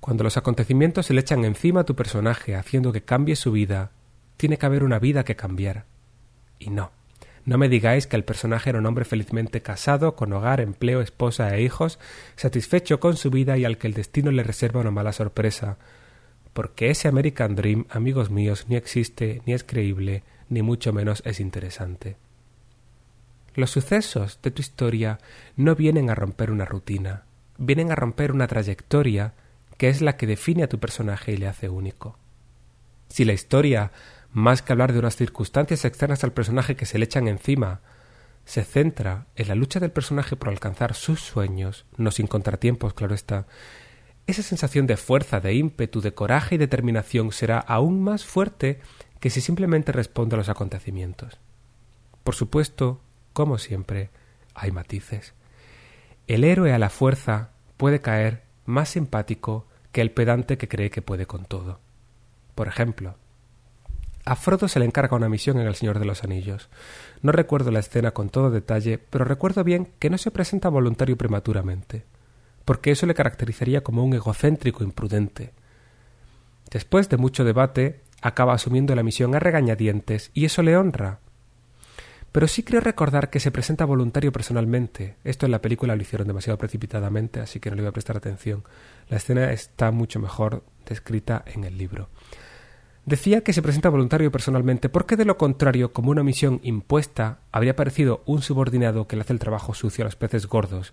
Cuando 0.00 0.24
los 0.24 0.36
acontecimientos 0.36 1.06
se 1.06 1.14
le 1.14 1.20
echan 1.20 1.44
encima 1.44 1.80
a 1.80 1.84
tu 1.84 1.94
personaje 1.94 2.56
haciendo 2.56 2.92
que 2.92 3.02
cambie 3.02 3.36
su 3.36 3.52
vida, 3.52 3.92
tiene 4.38 4.56
que 4.56 4.66
haber 4.66 4.82
una 4.82 4.98
vida 4.98 5.24
que 5.24 5.36
cambiar. 5.36 5.84
Y 6.58 6.70
no, 6.70 6.90
No 7.44 7.56
me 7.58 7.68
digáis 7.68 8.06
que 8.06 8.16
el 8.16 8.24
personaje 8.24 8.70
era 8.70 8.78
un 8.78 8.86
hombre 8.86 9.04
felizmente 9.04 9.62
casado, 9.62 10.14
con 10.14 10.32
hogar, 10.32 10.60
empleo, 10.60 11.00
esposa 11.00 11.54
e 11.56 11.62
hijos, 11.62 11.98
satisfecho 12.36 13.00
con 13.00 13.16
su 13.16 13.30
vida 13.30 13.56
y 13.56 13.64
al 13.64 13.78
que 13.78 13.86
el 13.86 13.94
destino 13.94 14.30
le 14.30 14.42
reserva 14.42 14.80
una 14.80 14.90
mala 14.90 15.12
sorpresa. 15.12 15.78
Porque 16.52 16.90
ese 16.90 17.08
American 17.08 17.56
Dream, 17.56 17.86
amigos 17.90 18.30
míos, 18.30 18.66
ni 18.68 18.76
existe, 18.76 19.40
ni 19.46 19.54
es 19.54 19.64
creíble, 19.64 20.22
ni 20.48 20.62
mucho 20.62 20.92
menos 20.92 21.22
es 21.24 21.40
interesante. 21.40 22.16
Los 23.54 23.70
sucesos 23.70 24.38
de 24.42 24.50
tu 24.50 24.60
historia 24.60 25.18
no 25.56 25.74
vienen 25.74 26.10
a 26.10 26.14
romper 26.14 26.50
una 26.50 26.64
rutina, 26.64 27.24
vienen 27.58 27.90
a 27.90 27.96
romper 27.96 28.32
una 28.32 28.46
trayectoria 28.46 29.34
que 29.76 29.88
es 29.88 30.02
la 30.02 30.16
que 30.16 30.26
define 30.26 30.62
a 30.62 30.68
tu 30.68 30.78
personaje 30.78 31.32
y 31.32 31.36
le 31.36 31.48
hace 31.48 31.68
único. 31.68 32.18
Si 33.08 33.24
la 33.24 33.32
historia 33.32 33.90
más 34.32 34.62
que 34.62 34.72
hablar 34.72 34.92
de 34.92 34.98
unas 34.98 35.16
circunstancias 35.16 35.84
externas 35.84 36.24
al 36.24 36.32
personaje 36.32 36.76
que 36.76 36.86
se 36.86 36.98
le 36.98 37.04
echan 37.04 37.28
encima, 37.28 37.80
se 38.44 38.64
centra 38.64 39.26
en 39.36 39.48
la 39.48 39.54
lucha 39.54 39.80
del 39.80 39.90
personaje 39.90 40.36
por 40.36 40.48
alcanzar 40.48 40.94
sus 40.94 41.20
sueños, 41.20 41.86
no 41.96 42.10
sin 42.10 42.26
contratiempos, 42.26 42.94
claro 42.94 43.14
está, 43.14 43.46
esa 44.26 44.42
sensación 44.42 44.86
de 44.86 44.96
fuerza, 44.96 45.40
de 45.40 45.54
ímpetu, 45.54 46.00
de 46.00 46.14
coraje 46.14 46.54
y 46.54 46.58
determinación 46.58 47.32
será 47.32 47.58
aún 47.58 48.02
más 48.02 48.24
fuerte 48.24 48.80
que 49.18 49.30
si 49.30 49.40
simplemente 49.40 49.92
responde 49.92 50.36
a 50.36 50.38
los 50.38 50.48
acontecimientos. 50.48 51.38
Por 52.22 52.34
supuesto, 52.34 53.00
como 53.32 53.58
siempre, 53.58 54.10
hay 54.54 54.70
matices. 54.70 55.34
El 56.26 56.44
héroe 56.44 56.72
a 56.72 56.78
la 56.78 56.90
fuerza 56.90 57.50
puede 57.76 58.00
caer 58.00 58.44
más 58.66 58.90
simpático 58.90 59.66
que 59.92 60.00
el 60.00 60.12
pedante 60.12 60.58
que 60.58 60.68
cree 60.68 60.90
que 60.90 61.02
puede 61.02 61.26
con 61.26 61.44
todo. 61.44 61.80
Por 62.54 62.68
ejemplo, 62.68 63.16
a 64.24 64.36
Frodo 64.36 64.68
se 64.68 64.78
le 64.78 64.84
encarga 64.84 65.16
una 65.16 65.28
misión 65.28 65.58
en 65.58 65.66
El 65.66 65.74
Señor 65.74 65.98
de 65.98 66.04
los 66.04 66.24
Anillos. 66.24 66.68
No 67.22 67.32
recuerdo 67.32 67.70
la 67.70 67.80
escena 67.80 68.12
con 68.12 68.28
todo 68.28 68.50
detalle, 68.50 68.98
pero 68.98 69.24
recuerdo 69.24 69.64
bien 69.64 69.88
que 69.98 70.10
no 70.10 70.18
se 70.18 70.30
presenta 70.30 70.68
voluntario 70.68 71.16
prematuramente, 71.16 72.04
porque 72.64 72.90
eso 72.90 73.06
le 73.06 73.14
caracterizaría 73.14 73.82
como 73.82 74.04
un 74.04 74.14
egocéntrico 74.14 74.84
imprudente. 74.84 75.52
Después 76.70 77.08
de 77.08 77.16
mucho 77.16 77.44
debate, 77.44 78.00
acaba 78.22 78.54
asumiendo 78.54 78.94
la 78.94 79.02
misión 79.02 79.34
a 79.34 79.40
regañadientes, 79.40 80.30
y 80.34 80.44
eso 80.44 80.62
le 80.62 80.76
honra. 80.76 81.18
Pero 82.32 82.46
sí 82.46 82.62
creo 82.62 82.80
recordar 82.80 83.28
que 83.28 83.40
se 83.40 83.50
presenta 83.50 83.84
voluntario 83.84 84.30
personalmente. 84.30 85.16
Esto 85.24 85.46
en 85.46 85.52
la 85.52 85.60
película 85.60 85.96
lo 85.96 86.02
hicieron 86.02 86.28
demasiado 86.28 86.58
precipitadamente, 86.58 87.40
así 87.40 87.58
que 87.58 87.70
no 87.70 87.76
le 87.76 87.82
voy 87.82 87.88
a 87.88 87.92
prestar 87.92 88.16
atención. 88.16 88.62
La 89.08 89.16
escena 89.16 89.50
está 89.52 89.90
mucho 89.90 90.20
mejor 90.20 90.62
descrita 90.86 91.42
en 91.46 91.64
el 91.64 91.76
libro. 91.76 92.08
Decía 93.06 93.40
que 93.40 93.52
se 93.52 93.62
presenta 93.62 93.88
voluntario 93.88 94.30
personalmente 94.30 94.88
porque 94.88 95.16
de 95.16 95.24
lo 95.24 95.38
contrario, 95.38 95.92
como 95.92 96.10
una 96.10 96.22
misión 96.22 96.60
impuesta, 96.62 97.40
habría 97.50 97.76
parecido 97.76 98.22
un 98.26 98.42
subordinado 98.42 99.06
que 99.06 99.16
le 99.16 99.22
hace 99.22 99.32
el 99.32 99.38
trabajo 99.38 99.74
sucio 99.74 100.04
a 100.04 100.06
los 100.06 100.16
peces 100.16 100.46
gordos, 100.46 100.92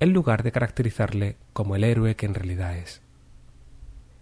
en 0.00 0.12
lugar 0.12 0.42
de 0.42 0.52
caracterizarle 0.52 1.36
como 1.52 1.76
el 1.76 1.84
héroe 1.84 2.16
que 2.16 2.26
en 2.26 2.34
realidad 2.34 2.76
es. 2.76 3.02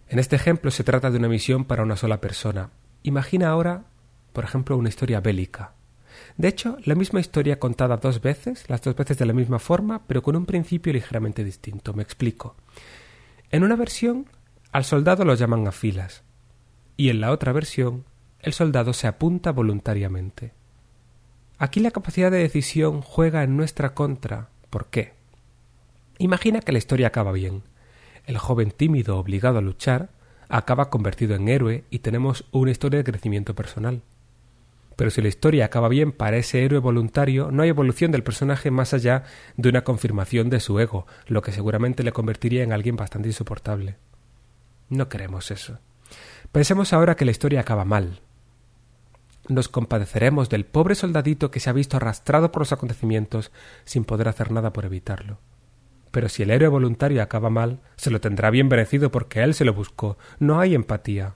En 0.09 0.19
este 0.19 0.37
ejemplo 0.37 0.71
se 0.71 0.85
trata 0.85 1.11
de 1.11 1.19
una 1.19 1.29
misión 1.29 1.65
para 1.65 1.83
una 1.83 1.97
sola 1.97 2.21
persona. 2.21 2.71
Imagina 3.03 3.49
ahora, 3.49 3.85
por 4.33 4.45
ejemplo, 4.45 4.77
una 4.77 4.89
historia 4.89 5.21
bélica. 5.21 5.73
De 6.37 6.49
hecho, 6.49 6.79
la 6.85 6.95
misma 6.95 7.21
historia 7.21 7.59
contada 7.59 7.97
dos 7.97 8.21
veces, 8.21 8.69
las 8.69 8.83
dos 8.83 8.95
veces 8.95 9.19
de 9.19 9.27
la 9.27 9.33
misma 9.33 9.59
forma, 9.59 10.03
pero 10.07 10.23
con 10.23 10.37
un 10.37 10.47
principio 10.47 10.93
ligeramente 10.93 11.45
distinto. 11.45 11.93
Me 11.93 12.03
explico. 12.03 12.57
En 13.51 13.65
una 13.65 13.77
versión, 13.77 14.27
al 14.73 14.85
soldado 14.85 15.25
lo 15.25 15.35
llaman 15.35 15.67
a 15.67 15.73
filas, 15.73 16.23
y 16.97 17.11
en 17.11 17.21
la 17.21 17.33
otra 17.33 17.53
versión 17.53 18.05
el 18.41 18.53
soldado 18.53 18.93
se 18.93 19.07
apunta 19.07 19.53
voluntariamente. 19.53 20.53
Aquí 21.59 21.81
la 21.81 21.91
capacidad 21.91 22.31
de 22.31 22.39
decisión 22.39 23.01
juega 23.01 23.43
en 23.43 23.57
nuestra 23.57 23.95
contra. 23.95 24.51
¿Por 24.71 24.87
qué? 24.87 25.15
Imagina 26.19 26.61
que 26.61 26.73
la 26.73 26.79
historia 26.79 27.09
acaba 27.09 27.33
bien. 27.33 27.63
El 28.27 28.39
joven 28.39 28.71
tímido 28.71 29.19
obligado 29.19 29.59
a 29.59 29.63
luchar 29.63 30.11
acaba 30.49 30.91
convertido 30.91 31.35
en 31.35 31.49
héroe 31.49 31.85
y 31.91 32.01
tenemos 32.01 32.45
una 32.53 32.71
historia 32.71 32.99
de 32.99 33.05
crecimiento 33.05 33.55
personal. 33.55 34.03
Pero 34.97 35.11
si 35.11 35.21
la 35.21 35.29
historia 35.29 35.67
acaba 35.67 35.89
bien 35.89 36.13
para 36.13 36.39
ese 36.39 36.65
héroe 36.65 36.79
voluntario, 36.79 37.51
no 37.51 37.63
hay 37.63 37.69
evolución 37.69 38.13
del 38.13 38.23
personaje 38.23 38.71
más 38.71 38.95
allá 38.95 39.25
de 39.57 39.69
una 39.69 39.85
confirmación 39.85 40.49
de 40.49 40.61
su 40.61 40.81
ego, 40.81 41.07
lo 41.27 41.43
que 41.43 41.53
seguramente 41.53 42.03
le 42.03 42.13
convertiría 42.13 42.63
en 42.63 42.73
alguien 42.73 42.97
bastante 42.97 43.29
insoportable. 43.29 43.97
No 44.89 45.09
queremos 45.09 45.51
eso. 45.51 45.79
Pensemos 46.53 46.93
ahora 46.93 47.17
que 47.17 47.25
la 47.25 47.31
historia 47.31 47.61
acaba 47.61 47.85
mal. 47.85 48.21
Nos 49.49 49.69
compadeceremos 49.69 50.49
del 50.49 50.65
pobre 50.65 50.95
soldadito 50.95 51.51
que 51.51 51.61
se 51.61 51.71
ha 51.71 51.73
visto 51.73 51.97
arrastrado 51.97 52.51
por 52.51 52.63
los 52.63 52.73
acontecimientos 52.73 53.53
sin 53.85 54.05
poder 54.05 54.29
hacer 54.29 54.51
nada 54.51 54.73
por 54.73 54.85
evitarlo. 54.85 55.39
Pero 56.11 56.29
si 56.29 56.43
el 56.43 56.51
héroe 56.51 56.69
voluntario 56.69 57.23
acaba 57.23 57.51
mal, 57.51 57.81
se 57.97 58.11
lo 58.11 58.21
tendrá 58.21 58.51
bien 58.51 58.69
merecido 58.69 59.11
porque 59.11 59.43
él 59.43 59.55
se 59.55 59.65
lo 59.65 59.75
buscó. 59.75 60.19
No 60.39 60.59
hay 60.59 60.75
empatía. 60.75 61.35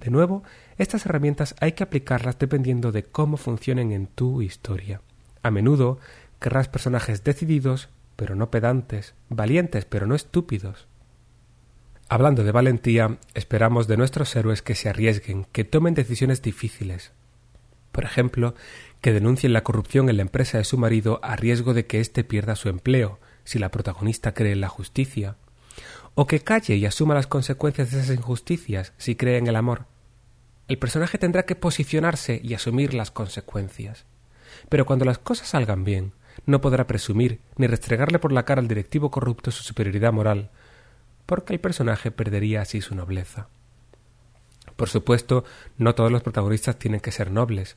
De 0.00 0.10
nuevo, 0.10 0.42
estas 0.78 1.06
herramientas 1.06 1.54
hay 1.60 1.72
que 1.72 1.84
aplicarlas 1.84 2.38
dependiendo 2.38 2.90
de 2.90 3.04
cómo 3.04 3.36
funcionen 3.36 3.92
en 3.92 4.08
tu 4.08 4.42
historia. 4.42 5.00
A 5.42 5.50
menudo 5.50 5.98
querrás 6.40 6.68
personajes 6.68 7.22
decididos, 7.22 7.88
pero 8.16 8.34
no 8.34 8.50
pedantes, 8.50 9.14
valientes, 9.28 9.84
pero 9.84 10.06
no 10.06 10.14
estúpidos. 10.14 10.88
Hablando 12.12 12.44
de 12.44 12.52
valentía, 12.52 13.16
esperamos 13.32 13.86
de 13.88 13.96
nuestros 13.96 14.36
héroes 14.36 14.60
que 14.60 14.74
se 14.74 14.90
arriesguen, 14.90 15.46
que 15.50 15.64
tomen 15.64 15.94
decisiones 15.94 16.42
difíciles. 16.42 17.12
Por 17.90 18.04
ejemplo, 18.04 18.54
que 19.00 19.14
denuncien 19.14 19.54
la 19.54 19.64
corrupción 19.64 20.10
en 20.10 20.18
la 20.18 20.22
empresa 20.22 20.58
de 20.58 20.64
su 20.64 20.76
marido 20.76 21.20
a 21.22 21.36
riesgo 21.36 21.72
de 21.72 21.86
que 21.86 22.00
éste 22.00 22.22
pierda 22.22 22.54
su 22.54 22.68
empleo, 22.68 23.18
si 23.44 23.58
la 23.58 23.70
protagonista 23.70 24.34
cree 24.34 24.52
en 24.52 24.60
la 24.60 24.68
justicia, 24.68 25.36
o 26.14 26.26
que 26.26 26.40
calle 26.40 26.76
y 26.76 26.84
asuma 26.84 27.14
las 27.14 27.26
consecuencias 27.26 27.90
de 27.90 28.00
esas 28.00 28.14
injusticias 28.14 28.92
si 28.98 29.16
cree 29.16 29.38
en 29.38 29.46
el 29.46 29.56
amor. 29.56 29.86
El 30.68 30.76
personaje 30.76 31.16
tendrá 31.16 31.46
que 31.46 31.56
posicionarse 31.56 32.42
y 32.44 32.52
asumir 32.52 32.92
las 32.92 33.10
consecuencias. 33.10 34.04
Pero 34.68 34.84
cuando 34.84 35.06
las 35.06 35.16
cosas 35.16 35.48
salgan 35.48 35.82
bien, 35.82 36.12
no 36.44 36.60
podrá 36.60 36.86
presumir 36.86 37.40
ni 37.56 37.68
restregarle 37.68 38.18
por 38.18 38.32
la 38.32 38.44
cara 38.44 38.60
al 38.60 38.68
directivo 38.68 39.10
corrupto 39.10 39.50
su 39.50 39.62
superioridad 39.62 40.12
moral, 40.12 40.50
porque 41.26 41.52
el 41.52 41.60
personaje 41.60 42.10
perdería 42.10 42.62
así 42.62 42.80
su 42.80 42.94
nobleza. 42.94 43.48
Por 44.76 44.88
supuesto, 44.88 45.44
no 45.78 45.94
todos 45.94 46.10
los 46.10 46.22
protagonistas 46.22 46.78
tienen 46.78 47.00
que 47.00 47.12
ser 47.12 47.30
nobles, 47.30 47.76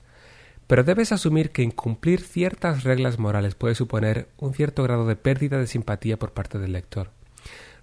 pero 0.68 0.84
debes 0.84 1.12
asumir 1.12 1.52
que 1.52 1.62
incumplir 1.62 2.22
ciertas 2.22 2.84
reglas 2.84 3.20
morales 3.20 3.56
puede 3.56 3.76
suponer 3.76 4.30
un 4.38 4.54
cierto 4.54 4.84
grado 4.84 5.06
de 5.06 5.16
pérdida 5.16 5.60
de 5.60 5.68
simpatía 5.68 6.18
por 6.18 6.32
parte 6.32 6.58
del 6.58 6.74
lector. 6.74 7.12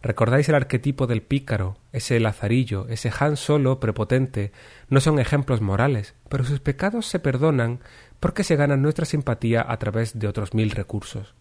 ¿Recordáis 0.02 0.49
el 0.49 0.57
arquetipo 0.57 1.07
del 1.07 1.23
pícaro, 1.23 1.76
ese 1.92 2.19
lazarillo, 2.19 2.88
ese 2.88 3.12
Han 3.21 3.37
Solo 3.37 3.78
prepotente? 3.78 4.50
No 4.88 5.00
son 5.00 5.21
ejemplos 5.21 5.61
morales, 5.61 6.14
pero 6.28 6.45
sus 6.45 6.59
pecados 6.59 7.07
se 7.07 7.21
perdonan 7.21 7.78
porque 8.19 8.42
se 8.42 8.57
ganan 8.57 8.83
nuestra 8.83 9.04
simpatía 9.04 9.64
a 9.66 9.76
través 9.78 10.19
de 10.19 10.26
otros 10.26 10.54
mil 10.54 10.73
recursos. 10.73 11.35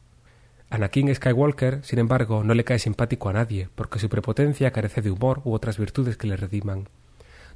Anakin 0.71 1.13
Skywalker, 1.13 1.83
sin 1.83 1.99
embargo, 1.99 2.45
no 2.45 2.53
le 2.53 2.63
cae 2.63 2.79
simpático 2.79 3.27
a 3.27 3.33
nadie, 3.33 3.67
porque 3.75 3.99
su 3.99 4.07
prepotencia 4.07 4.71
carece 4.71 5.01
de 5.01 5.11
humor 5.11 5.41
u 5.43 5.53
otras 5.53 5.77
virtudes 5.77 6.15
que 6.15 6.27
le 6.27 6.37
rediman. 6.37 6.87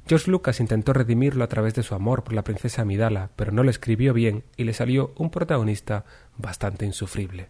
George 0.06 0.30
Lucas 0.30 0.60
intentó 0.60 0.92
redimirlo 0.92 1.42
a 1.42 1.48
través 1.48 1.74
de 1.74 1.82
su 1.82 1.94
amor 1.94 2.24
por 2.24 2.34
la 2.34 2.44
princesa 2.44 2.82
Amidala, 2.82 3.30
pero 3.34 3.52
no 3.52 3.62
lo 3.62 3.70
escribió 3.70 4.12
bien 4.12 4.44
y 4.58 4.64
le 4.64 4.74
salió 4.74 5.14
un 5.16 5.30
protagonista 5.30 6.04
bastante 6.36 6.84
insufrible. 6.84 7.48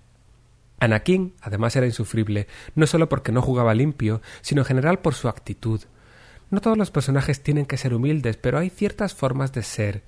Anakin, 0.78 1.34
además, 1.40 1.74
era 1.74 1.86
insufrible, 1.86 2.46
no 2.76 2.86
solo 2.86 3.08
porque 3.08 3.32
no 3.32 3.42
jugaba 3.42 3.74
limpio, 3.74 4.22
sino 4.42 4.60
en 4.60 4.66
general 4.66 5.00
por 5.00 5.14
su 5.14 5.26
actitud. 5.26 5.80
No 6.48 6.60
todos 6.60 6.78
los 6.78 6.92
personajes 6.92 7.42
tienen 7.42 7.66
que 7.66 7.76
ser 7.76 7.92
humildes, 7.92 8.36
pero 8.36 8.58
hay 8.58 8.70
ciertas 8.70 9.14
formas 9.14 9.52
de 9.52 9.64
ser 9.64 10.04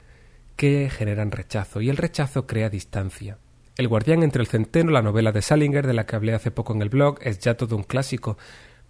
que 0.55 0.89
generan 0.89 1.33
rechazo, 1.33 1.81
y 1.81 1.91
el 1.91 1.97
rechazo 1.97 2.47
crea 2.47 2.71
distancia. 2.71 3.39
El 3.79 3.87
guardián 3.87 4.25
entre 4.25 4.41
el 4.41 4.49
centeno, 4.49 4.91
la 4.91 5.03
novela 5.03 5.31
de 5.31 5.41
Salinger 5.41 5.87
de 5.87 5.95
la 5.95 6.05
que 6.05 6.17
hablé 6.17 6.35
hace 6.35 6.51
poco 6.51 6.75
en 6.75 6.83
el 6.83 6.89
blog, 6.89 7.21
es 7.23 7.39
ya 7.39 7.57
todo 7.57 7.77
un 7.77 7.85
clásico, 7.85 8.37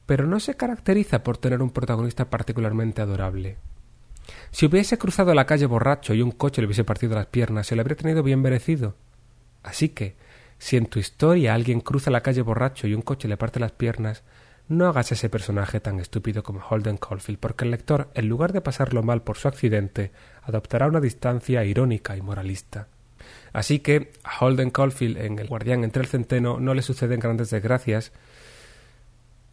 pero 0.07 0.27
no 0.27 0.41
se 0.41 0.55
caracteriza 0.55 1.23
por 1.23 1.37
tener 1.37 1.61
un 1.61 1.73
protagonista 1.73 2.31
particularmente 2.31 3.03
adorable. 3.03 3.59
Si 4.51 4.65
hubiese 4.65 4.97
cruzado 4.97 5.35
la 5.35 5.45
calle 5.45 5.67
borracho 5.67 6.15
y 6.15 6.23
un 6.23 6.31
coche 6.31 6.63
le 6.63 6.67
hubiese 6.69 6.85
partido 6.85 7.15
las 7.15 7.27
piernas, 7.27 7.67
se 7.67 7.77
le 7.77 7.83
habría 7.83 7.99
tenido 7.99 8.23
bien 8.23 8.41
merecido. 8.41 8.95
Así 9.63 9.91
que, 9.91 10.17
si 10.57 10.79
en 10.79 10.87
tu 10.87 10.99
historia 10.99 11.53
alguien 11.53 11.83
cruza 11.83 12.11
la 12.11 12.23
calle 12.23 12.41
borracho 12.41 12.87
y 12.87 12.95
un 12.95 13.03
coche 13.03 13.29
le 13.29 13.37
parte 13.37 13.61
las 13.61 13.73
piernas, 13.73 14.23
no 14.69 14.87
hagas 14.87 15.13
ese 15.13 15.29
personaje 15.29 15.81
tan 15.81 16.01
estúpido 16.01 16.43
como 16.43 16.61
Holden 16.67 16.97
Caulfield, 16.97 17.39
porque 17.39 17.67
el 17.67 17.73
lector, 17.73 18.09
en 18.15 18.27
lugar 18.27 18.55
de 18.55 18.63
pasarlo 18.63 19.03
mal 19.03 19.21
por 19.21 19.37
su 19.37 19.49
accidente, 19.49 20.13
adoptará 20.41 20.87
una 20.87 21.01
distancia 21.01 21.63
irónica 21.63 22.17
y 22.17 22.23
moralista. 22.23 22.89
Así 23.53 23.81
que 23.81 24.13
a 24.25 24.39
Holden 24.39 24.71
Caulfield 24.71 25.19
en 25.19 25.39
El 25.39 25.49
Guardián 25.49 25.85
entre 25.85 26.03
el 26.03 26.09
Centeno 26.09 26.61
no 26.61 26.75
le 26.75 26.83
suceden 26.83 27.21
grandes 27.21 27.51
desgracias. 27.51 28.13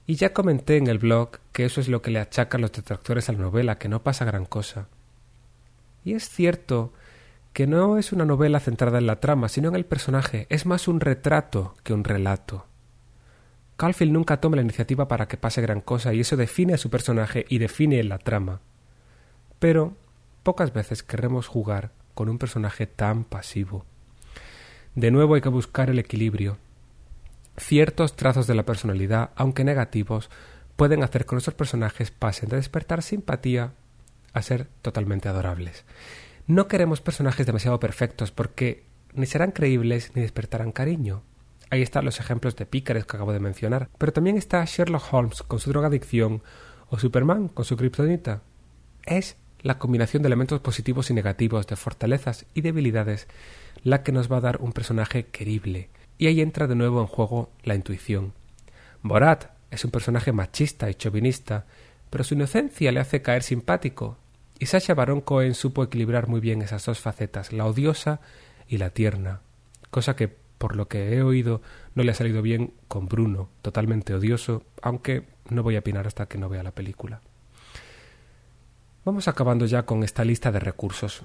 Y 0.08 0.16
ya 0.16 0.34
comenté 0.34 0.78
en 0.78 0.88
el 0.88 1.00
blog 1.00 1.40
que 1.52 1.66
eso 1.66 1.82
es 1.82 1.88
lo 1.88 2.02
que 2.02 2.12
le 2.12 2.20
achacan 2.20 2.62
los 2.62 2.72
detractores 2.72 3.30
a 3.30 3.34
la 3.34 3.40
novela, 3.40 3.78
que 3.78 3.90
no 3.90 4.04
pasa 4.04 4.26
gran 4.26 4.46
cosa. 4.46 4.88
Y 6.04 6.14
es 6.14 6.30
cierto 6.30 6.94
que 7.54 7.68
no 7.68 7.98
es 7.98 8.12
una 8.12 8.26
novela 8.26 8.60
centrada 8.60 8.98
en 8.98 9.08
la 9.08 9.20
trama, 9.20 9.50
sino 9.50 9.70
en 9.70 9.76
el 9.76 9.86
personaje, 9.86 10.46
es 10.50 10.66
más 10.66 10.88
un 10.88 11.00
retrato 11.00 11.74
que 11.84 11.94
un 11.94 12.04
relato. 12.04 12.66
Caulfield 13.78 14.12
nunca 14.12 14.40
toma 14.40 14.58
la 14.58 14.62
iniciativa 14.62 15.08
para 15.08 15.28
que 15.28 15.38
pase 15.38 15.62
gran 15.62 15.82
cosa 15.82 16.14
y 16.14 16.22
eso 16.22 16.38
define 16.38 16.74
a 16.74 16.78
su 16.78 16.90
personaje 16.90 17.46
y 17.50 17.58
define 17.58 18.04
la 18.04 18.20
trama. 18.20 18.62
Pero 19.60 19.96
pocas 20.44 20.74
veces 20.74 21.02
querremos 21.02 21.48
jugar 21.48 21.92
con 22.16 22.30
un 22.30 22.40
personaje 22.40 22.88
tan 22.88 23.24
pasivo. 23.24 23.86
De 24.96 25.12
nuevo 25.12 25.36
hay 25.36 25.42
que 25.42 25.50
buscar 25.50 25.92
el 25.92 26.00
equilibrio. 26.00 26.58
Ciertos 27.58 28.16
trazos 28.16 28.48
de 28.48 28.56
la 28.56 28.66
personalidad, 28.66 29.30
aunque 29.36 29.64
negativos, 29.64 30.30
pueden 30.76 31.04
hacer 31.04 31.26
que 31.26 31.36
nuestros 31.36 31.56
personajes 31.56 32.12
pasen 32.12 32.50
de 32.50 32.58
despertar 32.58 33.04
simpatía 33.04 33.74
a 34.34 34.42
ser 34.42 34.68
totalmente 34.82 35.30
adorables. 35.30 35.86
No 36.48 36.68
queremos 36.68 37.02
personajes 37.02 37.46
demasiado 37.46 37.80
perfectos 37.80 38.32
porque 38.32 38.86
ni 39.14 39.26
serán 39.26 39.52
creíbles 39.52 40.12
ni 40.16 40.22
despertarán 40.22 40.72
cariño. 40.72 41.24
Ahí 41.70 41.82
están 41.82 42.06
los 42.06 42.20
ejemplos 42.20 42.56
de 42.56 42.66
pícares 42.66 43.06
que 43.06 43.18
acabo 43.18 43.34
de 43.34 43.40
mencionar, 43.40 43.90
pero 43.98 44.14
también 44.14 44.38
está 44.38 44.64
Sherlock 44.66 45.14
Holmes 45.14 45.44
con 45.44 45.60
su 45.60 45.72
drogadicción 45.72 46.44
o 46.90 47.00
Superman 47.00 47.48
con 47.48 47.66
su 47.66 47.76
kriptonita. 47.76 48.42
Es 49.06 49.38
la 49.66 49.80
combinación 49.80 50.22
de 50.22 50.28
elementos 50.28 50.60
positivos 50.60 51.10
y 51.10 51.16
negativos, 51.16 51.66
de 51.66 51.76
fortalezas 51.76 52.46
y 52.54 52.62
debilidades, 52.62 53.28
la 53.82 54.04
que 54.04 54.12
nos 54.12 54.32
va 54.32 54.38
a 54.38 54.42
dar 54.42 54.62
un 54.62 54.74
personaje 54.74 55.26
querible. 55.26 55.90
Y 56.20 56.28
ahí 56.28 56.40
entra 56.40 56.68
de 56.68 56.76
nuevo 56.76 57.02
en 57.02 57.08
juego 57.08 57.50
la 57.64 57.74
intuición. 57.74 58.34
Borat 59.02 59.46
es 59.72 59.84
un 59.84 59.90
personaje 59.90 60.32
machista 60.32 60.88
y 60.88 60.94
chauvinista, 60.94 61.66
pero 62.12 62.24
su 62.24 62.36
inocencia 62.36 62.92
le 62.92 63.00
hace 63.00 63.24
caer 63.24 63.42
simpático, 63.42 64.20
y 64.60 64.68
Sacha 64.68 64.94
Baron 64.94 65.22
Cohen 65.22 65.56
supo 65.56 65.84
equilibrar 65.84 66.28
muy 66.28 66.42
bien 66.42 66.62
esas 66.62 66.86
dos 66.86 67.00
facetas, 67.00 67.52
la 67.52 67.66
odiosa 67.66 68.22
y 68.68 68.78
la 68.78 68.92
tierna, 68.92 69.42
cosa 69.90 70.16
que, 70.16 70.28
por 70.28 70.76
lo 70.76 70.88
que 70.88 71.16
he 71.16 71.24
oído, 71.24 71.64
no 71.96 72.04
le 72.04 72.12
ha 72.12 72.16
salido 72.16 72.44
bien 72.44 72.72
con 72.88 73.08
Bruno, 73.08 73.50
totalmente 73.64 74.14
odioso, 74.14 74.62
aunque 74.84 75.24
no 75.50 75.64
voy 75.64 75.76
a 75.76 75.80
opinar 75.80 76.06
hasta 76.06 76.28
que 76.28 76.38
no 76.38 76.50
vea 76.50 76.62
la 76.62 76.72
película. 76.72 77.22
Vamos 79.06 79.28
acabando 79.28 79.68
ya 79.68 79.86
con 79.86 80.04
esta 80.04 80.26
lista 80.26 80.52
de 80.52 80.60
recursos. 80.60 81.22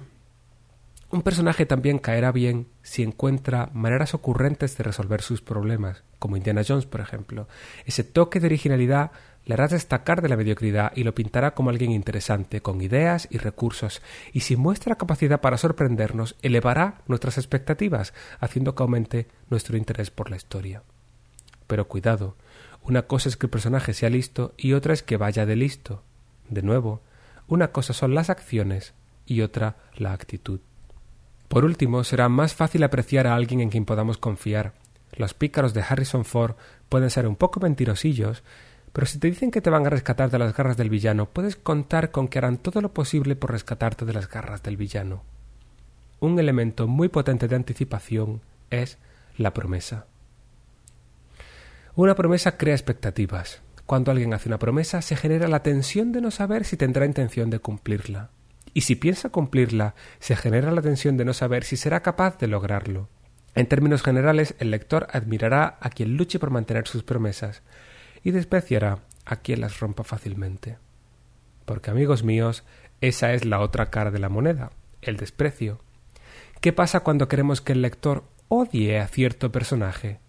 Un 1.09 1.23
personaje 1.23 1.65
también 1.65 1.97
caerá 1.97 2.31
bien 2.31 2.67
si 2.83 3.01
encuentra 3.01 3.71
maneras 3.73 4.13
ocurrentes 4.13 4.77
de 4.77 4.83
resolver 4.83 5.23
sus 5.23 5.41
problemas, 5.41 6.03
como 6.19 6.37
Indiana 6.37 6.61
Jones, 6.65 6.85
por 6.85 7.01
ejemplo. 7.01 7.47
Ese 7.87 8.03
toque 8.03 8.39
de 8.39 8.45
originalidad 8.45 9.09
le 9.45 9.55
hará 9.55 9.67
destacar 9.67 10.21
de 10.21 10.29
la 10.29 10.37
mediocridad 10.37 10.91
y 10.95 11.03
lo 11.03 11.15
pintará 11.15 11.55
como 11.55 11.71
alguien 11.71 11.91
interesante, 11.91 12.61
con 12.61 12.81
ideas 12.81 13.27
y 13.31 13.39
recursos, 13.39 14.03
y 14.31 14.41
si 14.41 14.57
muestra 14.57 14.95
capacidad 14.95 15.41
para 15.41 15.57
sorprendernos, 15.57 16.35
elevará 16.43 17.01
nuestras 17.07 17.39
expectativas, 17.39 18.13
haciendo 18.39 18.75
que 18.75 18.83
aumente 18.83 19.27
nuestro 19.49 19.75
interés 19.75 20.11
por 20.11 20.29
la 20.29 20.35
historia. 20.35 20.83
Pero 21.65 21.87
cuidado, 21.87 22.35
una 22.83 23.01
cosa 23.07 23.27
es 23.27 23.37
que 23.37 23.47
el 23.47 23.51
personaje 23.51 23.95
sea 23.95 24.11
listo 24.11 24.53
y 24.55 24.73
otra 24.73 24.93
es 24.93 25.01
que 25.01 25.17
vaya 25.17 25.47
de 25.47 25.55
listo. 25.55 26.03
De 26.47 26.61
nuevo, 26.61 27.01
una 27.51 27.73
cosa 27.73 27.91
son 27.91 28.15
las 28.15 28.29
acciones 28.29 28.93
y 29.25 29.41
otra 29.41 29.75
la 29.97 30.13
actitud. 30.13 30.61
Por 31.49 31.65
último, 31.65 32.05
será 32.05 32.29
más 32.29 32.55
fácil 32.55 32.81
apreciar 32.81 33.27
a 33.27 33.35
alguien 33.35 33.59
en 33.59 33.69
quien 33.69 33.83
podamos 33.83 34.17
confiar. 34.17 34.71
Los 35.17 35.33
pícaros 35.33 35.73
de 35.73 35.81
Harrison 35.81 36.23
Ford 36.23 36.55
pueden 36.87 37.09
ser 37.09 37.27
un 37.27 37.35
poco 37.35 37.59
mentirosillos, 37.59 38.41
pero 38.93 39.05
si 39.05 39.19
te 39.19 39.27
dicen 39.27 39.51
que 39.51 39.59
te 39.59 39.69
van 39.69 39.85
a 39.85 39.89
rescatar 39.89 40.31
de 40.31 40.39
las 40.39 40.55
garras 40.55 40.77
del 40.77 40.89
villano, 40.89 41.25
puedes 41.25 41.57
contar 41.57 42.11
con 42.11 42.29
que 42.29 42.37
harán 42.37 42.55
todo 42.55 42.79
lo 42.79 42.93
posible 42.93 43.35
por 43.35 43.51
rescatarte 43.51 44.05
de 44.05 44.13
las 44.13 44.29
garras 44.29 44.63
del 44.63 44.77
villano. 44.77 45.23
Un 46.21 46.39
elemento 46.39 46.87
muy 46.87 47.09
potente 47.09 47.49
de 47.49 47.57
anticipación 47.57 48.39
es 48.69 48.97
la 49.35 49.53
promesa. 49.53 50.05
Una 51.95 52.15
promesa 52.15 52.55
crea 52.55 52.75
expectativas. 52.75 53.61
Cuando 53.91 54.11
alguien 54.11 54.33
hace 54.33 54.47
una 54.47 54.57
promesa, 54.57 55.01
se 55.01 55.17
genera 55.17 55.49
la 55.49 55.63
tensión 55.63 56.13
de 56.13 56.21
no 56.21 56.31
saber 56.31 56.63
si 56.63 56.77
tendrá 56.77 57.05
intención 57.05 57.49
de 57.49 57.59
cumplirla 57.59 58.29
y 58.73 58.81
si 58.83 58.95
piensa 58.95 59.31
cumplirla, 59.31 59.95
se 60.19 60.37
genera 60.37 60.71
la 60.71 60.81
tensión 60.81 61.17
de 61.17 61.25
no 61.25 61.33
saber 61.33 61.65
si 61.65 61.75
será 61.75 62.01
capaz 62.01 62.37
de 62.37 62.47
lograrlo. 62.47 63.09
En 63.53 63.67
términos 63.67 64.01
generales, 64.01 64.55
el 64.59 64.71
lector 64.71 65.07
admirará 65.11 65.77
a 65.81 65.89
quien 65.89 66.15
luche 66.15 66.39
por 66.39 66.51
mantener 66.51 66.87
sus 66.87 67.03
promesas 67.03 67.63
y 68.23 68.31
despreciará 68.31 68.99
a 69.25 69.35
quien 69.35 69.59
las 69.59 69.81
rompa 69.81 70.05
fácilmente. 70.05 70.77
Porque, 71.65 71.91
amigos 71.91 72.23
míos, 72.23 72.63
esa 73.01 73.33
es 73.33 73.43
la 73.43 73.59
otra 73.59 73.89
cara 73.89 74.09
de 74.09 74.19
la 74.19 74.29
moneda, 74.29 74.71
el 75.01 75.17
desprecio. 75.17 75.81
¿Qué 76.61 76.71
pasa 76.71 77.01
cuando 77.01 77.27
queremos 77.27 77.59
que 77.59 77.73
el 77.73 77.81
lector 77.81 78.23
odie 78.47 79.01
a 79.01 79.07
cierto 79.09 79.51
personaje? 79.51 80.21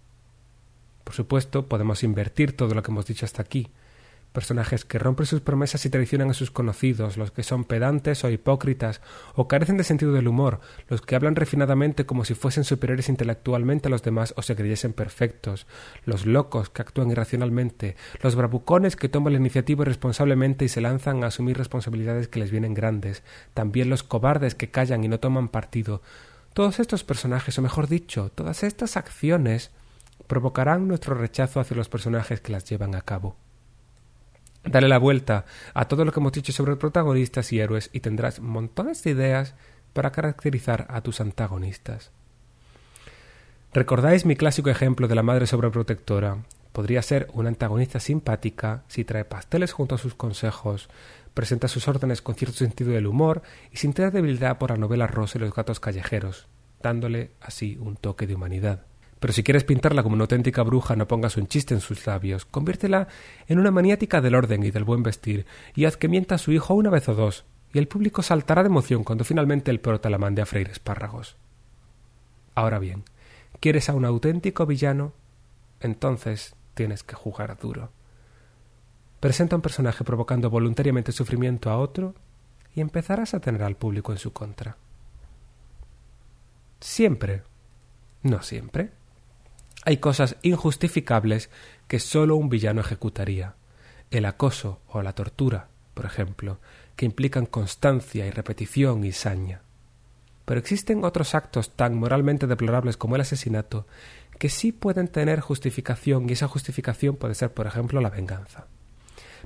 Por 1.05 1.15
supuesto, 1.15 1.67
podemos 1.67 2.03
invertir 2.03 2.57
todo 2.57 2.75
lo 2.75 2.83
que 2.83 2.91
hemos 2.91 3.07
dicho 3.07 3.25
hasta 3.25 3.43
aquí, 3.43 3.71
personajes 4.33 4.85
que 4.85 4.99
rompen 4.99 5.27
sus 5.27 5.41
promesas 5.41 5.85
y 5.87 5.91
traicionan 5.91 6.31
a 6.31 6.35
sus 6.35 6.51
conocidos, 6.51 7.17
los 7.17 7.31
que 7.31 7.43
son 7.43 7.65
pedantes 7.65 8.25
o 8.25 8.31
hipócritas, 8.31 9.01
o 9.35 9.47
carecen 9.47 9.77
de 9.77 9.85
sentido 9.85 10.12
del 10.12 10.29
humor, 10.29 10.61
los 10.88 11.03
que 11.03 11.15
hablan 11.15 11.37
refinadamente 11.37 12.07
como 12.07 12.25
si 12.25 12.35
fuesen 12.35 12.65
superiores 12.65 13.09
intelectualmente 13.09 13.88
a 13.88 13.91
los 13.91 14.03
demás 14.03 14.35
o 14.37 14.43
se 14.43 14.57
creyesen 14.57 14.93
perfectos, 14.93 15.67
los 16.05 16.27
locos 16.27 16.71
que 16.71 16.83
actúan 16.83 17.11
irracionalmente, 17.11 17.97
los 18.23 18.35
bravucones 18.35 18.97
que 18.97 19.09
toman 19.09 19.35
la 19.35 19.38
iniciativa 19.38 19.83
irresponsablemente 19.83 20.65
y 20.65 20.69
se 20.69 20.81
lanzan 20.81 21.23
a 21.23 21.29
asumir 21.29 21.59
responsabilidades 21.59 22.29
que 22.29 22.41
les 22.41 22.51
vienen 22.51 22.75
grandes, 22.75 23.23
también 23.55 23.91
los 23.91 24.03
cobardes 24.03 24.55
que 24.55 24.71
callan 24.71 25.05
y 25.05 25.09
no 25.09 25.21
toman 25.21 25.49
partido. 25.49 26.03
Todos 26.55 26.81
estos 26.81 27.05
personajes, 27.05 27.59
o 27.59 27.62
mejor 27.62 27.88
dicho, 27.88 28.31
todas 28.35 28.62
estas 28.62 28.97
acciones, 28.99 29.71
provocarán 30.33 30.88
nuestro 30.88 31.14
rechazo 31.14 31.61
hacia 31.61 31.77
los 31.77 31.90
personajes 31.90 32.40
que 32.40 32.53
las 32.53 32.64
llevan 32.64 32.95
a 32.95 33.03
cabo. 33.03 33.37
Dale 34.64 34.88
la 34.88 34.97
vuelta 34.97 35.45
a 35.75 35.85
todo 35.88 36.07
lo 36.07 36.11
que 36.11 36.21
hemos 36.21 36.33
dicho 36.33 36.55
sobre 36.55 36.77
protagonistas 36.77 37.53
y 37.53 37.61
héroes 37.61 37.90
y 37.92 38.01
tendrás 38.01 38.40
montones 38.40 39.03
de 39.05 39.11
ideas 39.11 39.55
para 39.92 40.11
caracterizar 40.11 40.87
a 40.88 41.03
tus 41.03 41.21
antagonistas. 41.21 42.12
¿Recordáis 43.75 44.25
mi 44.25 44.35
clásico 44.35 44.71
ejemplo 44.71 45.07
de 45.07 45.16
la 45.16 45.23
madre 45.23 45.47
sobreprotectora? 45.47 46.38
Podría 46.73 47.03
ser 47.03 47.29
una 47.35 47.51
antagonista 47.51 48.01
simpática 48.01 48.85
si 48.88 49.05
trae 49.05 49.27
pasteles 49.27 49.73
junto 49.73 49.97
a 49.97 49.99
sus 49.99 50.14
consejos, 50.14 50.88
presenta 51.35 51.68
sus 51.68 51.88
órdenes 51.88 52.23
con 52.23 52.37
cierto 52.37 52.57
sentido 52.57 52.92
del 52.92 53.07
humor 53.07 53.42
y 53.71 53.77
sin 53.77 53.92
tener 53.92 54.12
debilidad 54.12 54.57
por 54.57 54.71
la 54.71 54.79
novela 54.79 55.07
rosa 55.07 55.37
y 55.37 55.42
los 55.42 55.53
gatos 55.53 55.79
callejeros, 55.79 56.49
dándole 56.83 57.33
así 57.42 57.77
un 57.79 57.97
toque 57.97 58.27
de 58.27 58.37
humanidad. 58.37 58.87
Pero 59.23 59.33
si 59.33 59.45
quieres 59.45 59.63
pintarla 59.63 60.03
como 60.03 60.15
una 60.15 60.25
auténtica 60.25 60.65
bruja, 60.65 60.97
no 60.97 61.07
pongas 61.07 61.37
un 61.37 61.47
chiste 61.47 61.75
en 61.75 61.81
sus 61.81 62.09
labios. 62.09 62.45
Conviértela 62.45 63.07
en 63.47 63.61
una 63.61 63.71
maniática 63.71 64.21
del 64.21 64.35
orden 64.35 64.65
y 64.65 64.73
del 64.73 64.83
buen 64.83 65.05
vestir, 65.05 65.47
y 65.77 65.85
haz 65.85 65.97
que 65.97 66.09
mienta 66.09 66.35
a 66.35 66.39
su 66.39 66.51
hijo 66.51 66.75
una 66.75 66.91
vez 66.91 67.09
o 67.09 67.15
dos, 67.15 67.45
y 67.73 67.79
el 67.79 67.87
público 67.87 68.23
saltará 68.23 68.65
de 68.65 68.67
emoción 68.67 69.05
cuando 69.05 69.23
finalmente 69.23 69.71
el 69.71 69.79
prota 69.79 70.11
la 70.11 70.19
mande 70.19 70.43
a 70.43 70.47
freír 70.47 70.71
espárragos. 70.71 71.37
Ahora 72.57 72.81
bien, 72.81 73.05
¿quieres 73.61 73.89
a 73.89 73.95
un 73.95 74.07
auténtico 74.07 74.67
villano? 74.67 75.13
Entonces 75.79 76.57
tienes 76.75 77.05
que 77.05 77.15
jugar 77.15 77.57
duro. 77.61 77.93
Presenta 79.21 79.55
un 79.55 79.63
personaje 79.63 80.03
provocando 80.03 80.51
voluntariamente 80.51 81.13
sufrimiento 81.13 81.71
a 81.71 81.79
otro 81.79 82.17
y 82.75 82.81
empezarás 82.81 83.35
a 83.35 83.41
tener 83.41 83.63
al 83.63 83.77
público 83.77 84.11
en 84.11 84.19
su 84.19 84.33
contra. 84.33 84.79
Siempre, 86.81 87.45
no 88.25 88.43
siempre, 88.43 88.91
hay 89.85 89.97
cosas 89.99 90.37
injustificables 90.42 91.51
que 91.88 91.99
sólo 91.99 92.37
un 92.37 92.49
villano 92.49 92.81
ejecutaría. 92.81 93.55
El 94.11 94.25
acoso 94.27 94.81
o 94.88 95.03
la 95.03 95.14
tortura, 95.14 95.68
por 95.95 96.05
ejemplo, 96.07 96.59
que 96.97 97.07
implican 97.07 97.47
constancia 97.47 98.27
y 98.27 98.31
repetición 98.31 99.05
y 99.05 99.12
saña. 99.12 99.62
Pero 100.45 100.61
existen 100.61 101.05
otros 101.05 101.35
actos 101.35 101.71
tan 101.77 101.95
moralmente 101.95 102.47
deplorables 102.47 102.97
como 102.97 103.16
el 103.16 103.23
asesinato 103.23 103.87
que 104.38 104.49
sí 104.49 104.73
pueden 104.73 105.09
tener 105.09 105.40
justificación 105.40 106.29
y 106.29 106.33
esa 106.33 106.49
justificación 106.49 107.16
puede 107.16 107.35
ser, 107.35 107.53
por 107.53 107.66
ejemplo, 107.66 108.01
la 108.01 108.11
venganza. 108.11 108.66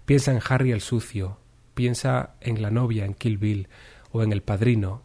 Piensa 0.04 0.32
en 0.32 0.40
Harry 0.48 0.72
el 0.72 0.80
sucio, 0.80 1.38
piensa 1.74 2.34
en 2.40 2.62
la 2.62 2.70
novia 2.70 3.04
en 3.04 3.14
Kill 3.14 3.38
Bill 3.38 3.68
o 4.12 4.22
en 4.22 4.32
el 4.32 4.42
padrino 4.42 5.02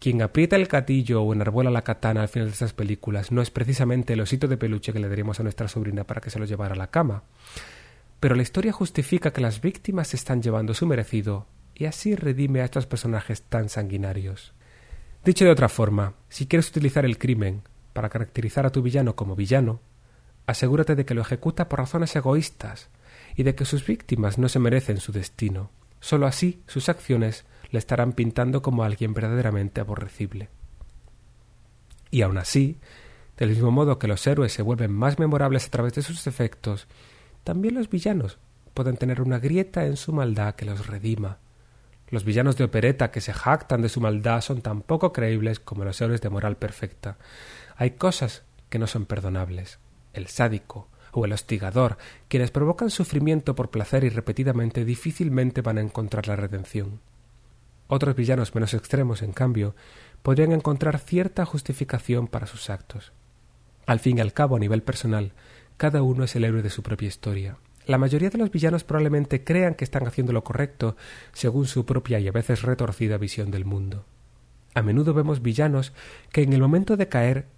quien 0.00 0.22
aprieta 0.22 0.56
el 0.56 0.66
gatillo 0.66 1.22
o 1.22 1.32
enarbola 1.34 1.70
la 1.70 1.84
katana 1.84 2.22
al 2.22 2.28
final 2.28 2.48
de 2.48 2.54
estas 2.54 2.72
películas 2.72 3.30
no 3.30 3.42
es 3.42 3.50
precisamente 3.50 4.14
el 4.14 4.22
osito 4.22 4.48
de 4.48 4.56
peluche 4.56 4.94
que 4.94 4.98
le 4.98 5.10
daríamos 5.10 5.38
a 5.38 5.42
nuestra 5.42 5.68
sobrina 5.68 6.04
para 6.04 6.22
que 6.22 6.30
se 6.30 6.38
lo 6.38 6.46
llevara 6.46 6.74
a 6.74 6.78
la 6.78 6.90
cama. 6.90 7.22
Pero 8.18 8.34
la 8.34 8.42
historia 8.42 8.72
justifica 8.72 9.30
que 9.30 9.42
las 9.42 9.60
víctimas 9.60 10.08
se 10.08 10.16
están 10.16 10.40
llevando 10.40 10.72
su 10.72 10.86
merecido 10.86 11.46
y 11.74 11.84
así 11.84 12.16
redime 12.16 12.62
a 12.62 12.64
estos 12.64 12.86
personajes 12.86 13.42
tan 13.42 13.68
sanguinarios. 13.68 14.54
Dicho 15.22 15.44
de 15.44 15.50
otra 15.50 15.68
forma, 15.68 16.14
si 16.30 16.46
quieres 16.46 16.70
utilizar 16.70 17.04
el 17.04 17.18
crimen 17.18 17.62
para 17.92 18.08
caracterizar 18.08 18.64
a 18.64 18.72
tu 18.72 18.80
villano 18.80 19.16
como 19.16 19.36
villano, 19.36 19.80
asegúrate 20.46 20.94
de 20.94 21.04
que 21.04 21.14
lo 21.14 21.20
ejecuta 21.20 21.68
por 21.68 21.78
razones 21.78 22.16
egoístas 22.16 22.88
y 23.36 23.42
de 23.42 23.54
que 23.54 23.66
sus 23.66 23.86
víctimas 23.86 24.38
no 24.38 24.48
se 24.48 24.60
merecen 24.60 24.96
su 24.96 25.12
destino. 25.12 25.70
Solo 26.00 26.26
así 26.26 26.62
sus 26.66 26.88
acciones 26.88 27.44
le 27.70 27.78
estarán 27.78 28.12
pintando 28.12 28.62
como 28.62 28.84
alguien 28.84 29.14
verdaderamente 29.14 29.80
aborrecible. 29.80 30.48
Y 32.10 32.22
aun 32.22 32.38
así, 32.38 32.78
del 33.36 33.50
mismo 33.50 33.70
modo 33.70 33.98
que 33.98 34.08
los 34.08 34.26
héroes 34.26 34.52
se 34.52 34.62
vuelven 34.62 34.92
más 34.92 35.18
memorables 35.18 35.66
a 35.66 35.70
través 35.70 35.94
de 35.94 36.02
sus 36.02 36.26
efectos, 36.26 36.86
también 37.44 37.74
los 37.74 37.88
villanos 37.88 38.38
pueden 38.74 38.96
tener 38.96 39.20
una 39.22 39.38
grieta 39.38 39.86
en 39.86 39.96
su 39.96 40.12
maldad 40.12 40.54
que 40.54 40.64
los 40.64 40.86
redima. 40.86 41.38
Los 42.08 42.24
villanos 42.24 42.56
de 42.56 42.64
opereta 42.64 43.10
que 43.10 43.20
se 43.20 43.32
jactan 43.32 43.82
de 43.82 43.88
su 43.88 44.00
maldad 44.00 44.40
son 44.40 44.62
tan 44.62 44.82
poco 44.82 45.12
creíbles 45.12 45.60
como 45.60 45.84
los 45.84 46.00
héroes 46.00 46.20
de 46.20 46.28
moral 46.28 46.56
perfecta. 46.56 47.18
Hay 47.76 47.92
cosas 47.92 48.42
que 48.68 48.78
no 48.78 48.86
son 48.86 49.06
perdonables. 49.06 49.78
El 50.12 50.26
sádico 50.26 50.88
o 51.12 51.24
el 51.24 51.32
hostigador, 51.32 51.98
quienes 52.28 52.50
provocan 52.50 52.90
sufrimiento 52.90 53.54
por 53.54 53.70
placer 53.70 54.04
y 54.04 54.08
repetidamente 54.08 54.84
difícilmente 54.84 55.62
van 55.62 55.78
a 55.78 55.82
encontrar 55.82 56.26
la 56.28 56.36
redención. 56.36 57.00
Otros 57.92 58.14
villanos 58.14 58.54
menos 58.54 58.72
extremos, 58.72 59.20
en 59.20 59.32
cambio, 59.32 59.74
podrían 60.22 60.52
encontrar 60.52 61.00
cierta 61.00 61.44
justificación 61.44 62.28
para 62.28 62.46
sus 62.46 62.70
actos. 62.70 63.12
Al 63.84 63.98
fin 63.98 64.18
y 64.18 64.20
al 64.20 64.32
cabo, 64.32 64.54
a 64.54 64.60
nivel 64.60 64.84
personal, 64.84 65.32
cada 65.76 66.00
uno 66.04 66.22
es 66.22 66.36
el 66.36 66.44
héroe 66.44 66.62
de 66.62 66.70
su 66.70 66.84
propia 66.84 67.08
historia. 67.08 67.56
La 67.86 67.98
mayoría 67.98 68.30
de 68.30 68.38
los 68.38 68.52
villanos 68.52 68.84
probablemente 68.84 69.42
crean 69.42 69.74
que 69.74 69.82
están 69.82 70.06
haciendo 70.06 70.32
lo 70.32 70.44
correcto 70.44 70.96
según 71.32 71.66
su 71.66 71.84
propia 71.84 72.20
y 72.20 72.28
a 72.28 72.32
veces 72.32 72.62
retorcida 72.62 73.18
visión 73.18 73.50
del 73.50 73.64
mundo. 73.64 74.04
A 74.72 74.82
menudo 74.82 75.12
vemos 75.12 75.42
villanos 75.42 75.92
que 76.30 76.42
en 76.42 76.52
el 76.52 76.60
momento 76.60 76.96
de 76.96 77.08
caer 77.08 77.48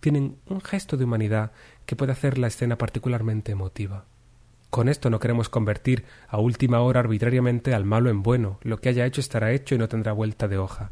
tienen 0.00 0.36
un 0.46 0.62
gesto 0.62 0.96
de 0.96 1.04
humanidad 1.04 1.52
que 1.84 1.94
puede 1.94 2.10
hacer 2.10 2.38
la 2.38 2.48
escena 2.48 2.76
particularmente 2.76 3.52
emotiva. 3.52 4.04
Con 4.70 4.88
esto 4.88 5.10
no 5.10 5.20
queremos 5.20 5.48
convertir 5.48 6.04
a 6.28 6.38
última 6.38 6.80
hora 6.80 7.00
arbitrariamente 7.00 7.74
al 7.74 7.84
malo 7.84 8.10
en 8.10 8.22
bueno. 8.22 8.58
Lo 8.62 8.80
que 8.80 8.88
haya 8.88 9.06
hecho 9.06 9.20
estará 9.20 9.52
hecho 9.52 9.74
y 9.74 9.78
no 9.78 9.88
tendrá 9.88 10.12
vuelta 10.12 10.48
de 10.48 10.58
hoja. 10.58 10.90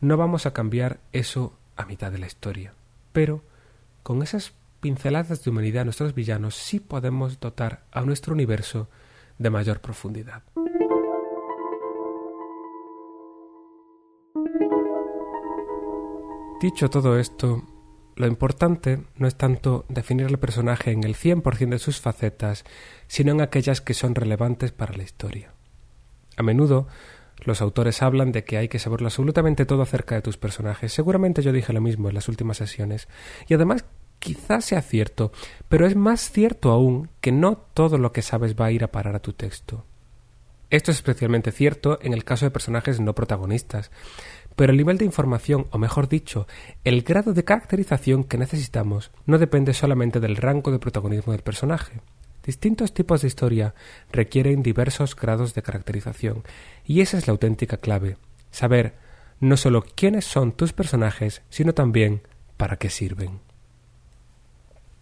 No 0.00 0.16
vamos 0.16 0.46
a 0.46 0.52
cambiar 0.52 1.00
eso 1.12 1.56
a 1.76 1.86
mitad 1.86 2.12
de 2.12 2.18
la 2.18 2.26
historia. 2.26 2.74
Pero, 3.12 3.42
con 4.02 4.22
esas 4.22 4.52
pinceladas 4.80 5.44
de 5.44 5.50
humanidad 5.50 5.84
nuestros 5.84 6.14
villanos 6.14 6.56
sí 6.56 6.80
podemos 6.80 7.38
dotar 7.38 7.84
a 7.92 8.02
nuestro 8.02 8.34
universo 8.34 8.88
de 9.38 9.50
mayor 9.50 9.80
profundidad. 9.80 10.42
Dicho 16.60 16.90
todo 16.90 17.18
esto, 17.18 17.62
lo 18.16 18.26
importante 18.26 19.00
no 19.16 19.26
es 19.26 19.36
tanto 19.36 19.84
definir 19.88 20.26
el 20.26 20.38
personaje 20.38 20.90
en 20.90 21.04
el 21.04 21.14
100% 21.14 21.70
de 21.70 21.78
sus 21.78 22.00
facetas, 22.00 22.64
sino 23.06 23.32
en 23.32 23.40
aquellas 23.40 23.80
que 23.80 23.94
son 23.94 24.14
relevantes 24.14 24.72
para 24.72 24.94
la 24.94 25.02
historia. 25.02 25.52
A 26.36 26.42
menudo, 26.42 26.88
los 27.44 27.60
autores 27.60 28.02
hablan 28.02 28.32
de 28.32 28.44
que 28.44 28.56
hay 28.56 28.68
que 28.68 28.78
saberlo 28.78 29.08
absolutamente 29.08 29.66
todo 29.66 29.82
acerca 29.82 30.14
de 30.14 30.22
tus 30.22 30.36
personajes. 30.36 30.92
Seguramente 30.92 31.42
yo 31.42 31.52
dije 31.52 31.72
lo 31.72 31.80
mismo 31.80 32.08
en 32.08 32.14
las 32.14 32.28
últimas 32.28 32.56
sesiones. 32.56 33.08
Y 33.48 33.54
además, 33.54 33.84
quizás 34.18 34.64
sea 34.64 34.82
cierto, 34.82 35.32
pero 35.68 35.86
es 35.86 35.96
más 35.96 36.30
cierto 36.30 36.70
aún 36.70 37.10
que 37.20 37.32
no 37.32 37.56
todo 37.56 37.98
lo 37.98 38.12
que 38.12 38.22
sabes 38.22 38.54
va 38.54 38.66
a 38.66 38.72
ir 38.72 38.84
a 38.84 38.92
parar 38.92 39.16
a 39.16 39.22
tu 39.22 39.32
texto. 39.32 39.84
Esto 40.70 40.90
es 40.90 40.98
especialmente 40.98 41.52
cierto 41.52 41.98
en 42.00 42.14
el 42.14 42.24
caso 42.24 42.46
de 42.46 42.50
personajes 42.50 42.98
no 42.98 43.14
protagonistas, 43.14 43.90
pero 44.56 44.72
el 44.72 44.78
nivel 44.78 44.98
de 44.98 45.04
información, 45.04 45.66
o 45.70 45.78
mejor 45.78 46.08
dicho, 46.08 46.46
el 46.84 47.02
grado 47.02 47.32
de 47.32 47.44
caracterización 47.44 48.24
que 48.24 48.38
necesitamos, 48.38 49.10
no 49.26 49.38
depende 49.38 49.74
solamente 49.74 50.20
del 50.20 50.36
rango 50.36 50.70
de 50.70 50.78
protagonismo 50.78 51.32
del 51.32 51.42
personaje. 51.42 52.00
Distintos 52.44 52.92
tipos 52.92 53.22
de 53.22 53.28
historia 53.28 53.74
requieren 54.10 54.62
diversos 54.62 55.14
grados 55.14 55.54
de 55.54 55.62
caracterización, 55.62 56.42
y 56.84 57.00
esa 57.00 57.18
es 57.18 57.26
la 57.26 57.32
auténtica 57.32 57.76
clave, 57.76 58.16
saber 58.50 58.94
no 59.40 59.56
solo 59.56 59.84
quiénes 59.94 60.24
son 60.24 60.52
tus 60.52 60.72
personajes, 60.72 61.42
sino 61.50 61.72
también 61.72 62.22
para 62.56 62.76
qué 62.76 62.90
sirven. 62.90 63.40